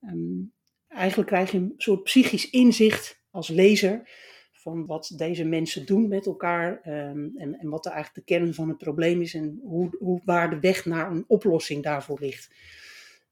[0.00, 0.52] Um,
[0.88, 4.08] eigenlijk krijg je een soort psychisch inzicht als lezer
[4.52, 8.54] van wat deze mensen doen met elkaar um, en, en wat er eigenlijk de kern
[8.54, 12.54] van het probleem is en hoe, hoe, waar de weg naar een oplossing daarvoor ligt.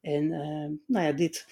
[0.00, 1.46] En uh, nou ja, dit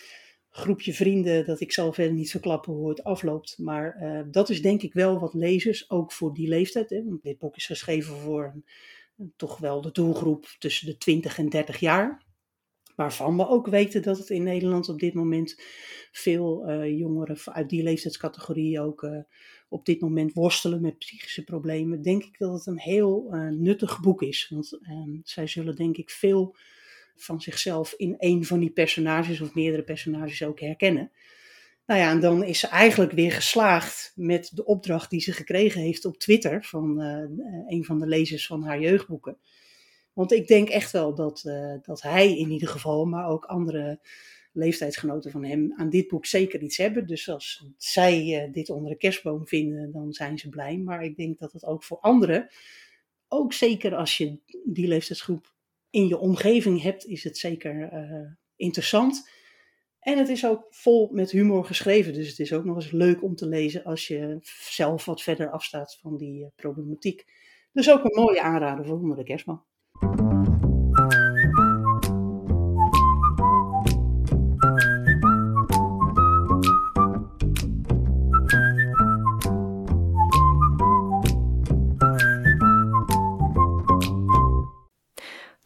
[0.59, 3.59] groepje vrienden, dat ik zal verder niet verklappen hoe het afloopt.
[3.59, 6.91] Maar uh, dat is denk ik wel wat lezers, ook voor die leeftijd.
[6.91, 11.39] Hè, want dit boek is geschreven voor een, toch wel de doelgroep tussen de 20
[11.39, 12.27] en 30 jaar.
[12.95, 15.61] Waarvan we ook weten dat het in Nederland op dit moment
[16.13, 19.19] veel uh, jongeren uit die leeftijdscategorie ook uh,
[19.69, 22.03] op dit moment worstelen met psychische problemen.
[22.03, 24.49] Denk ik dat het een heel nuttig boek is.
[24.49, 26.57] Want ehm, zij zullen denk ik veel
[27.19, 31.11] van zichzelf in een van die personages of meerdere personages ook herkennen.
[31.87, 35.81] Nou ja, en dan is ze eigenlijk weer geslaagd met de opdracht die ze gekregen
[35.81, 39.39] heeft op Twitter van uh, een van de lezers van haar jeugdboeken.
[40.13, 44.01] Want ik denk echt wel dat, uh, dat hij in ieder geval, maar ook andere
[44.53, 47.07] leeftijdsgenoten van hem, aan dit boek zeker iets hebben.
[47.07, 50.79] Dus als zij dit onder de kerstboom vinden, dan zijn ze blij.
[50.79, 52.49] Maar ik denk dat het ook voor anderen,
[53.29, 55.57] ook zeker als je die leeftijdsgroep
[55.91, 59.31] in je omgeving hebt, is het zeker uh, interessant.
[59.99, 62.13] En het is ook vol met humor geschreven.
[62.13, 64.39] Dus het is ook nog eens leuk om te lezen als je
[64.71, 67.25] zelf wat verder afstaat van die uh, problematiek.
[67.73, 69.65] Dus ook een mooie aanrader voor onder de kerstman.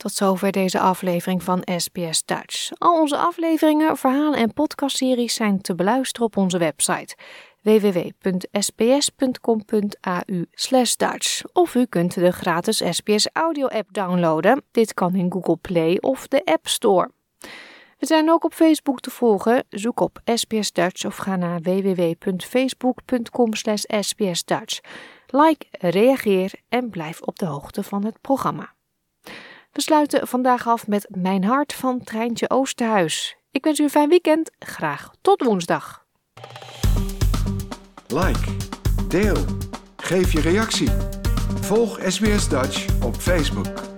[0.03, 2.71] Tot zover deze aflevering van SBS Dutch.
[2.79, 7.17] Al onze afleveringen, verhalen en podcastseries zijn te beluisteren op onze website
[7.63, 10.47] www.sbs.com.au
[10.97, 11.43] Dutch.
[11.53, 14.63] Of u kunt de gratis SBS audio app downloaden.
[14.71, 17.11] Dit kan in Google Play of de App Store.
[17.99, 19.65] We zijn ook op Facebook te volgen.
[19.69, 23.55] Zoek op SBS Dutch of ga naar www.facebook.com
[24.01, 24.81] sbsdutch.
[25.27, 28.75] Like, reageer en blijf op de hoogte van het programma.
[29.73, 33.37] We sluiten vandaag af met Mijn Hart van Treintje Oosterhuis.
[33.51, 34.51] Ik wens u een fijn weekend.
[34.59, 36.05] Graag tot woensdag.
[38.09, 38.57] Like,
[39.09, 39.45] deel,
[39.97, 40.91] geef je reactie.
[41.61, 43.92] Volg SBS Dutch op Facebook.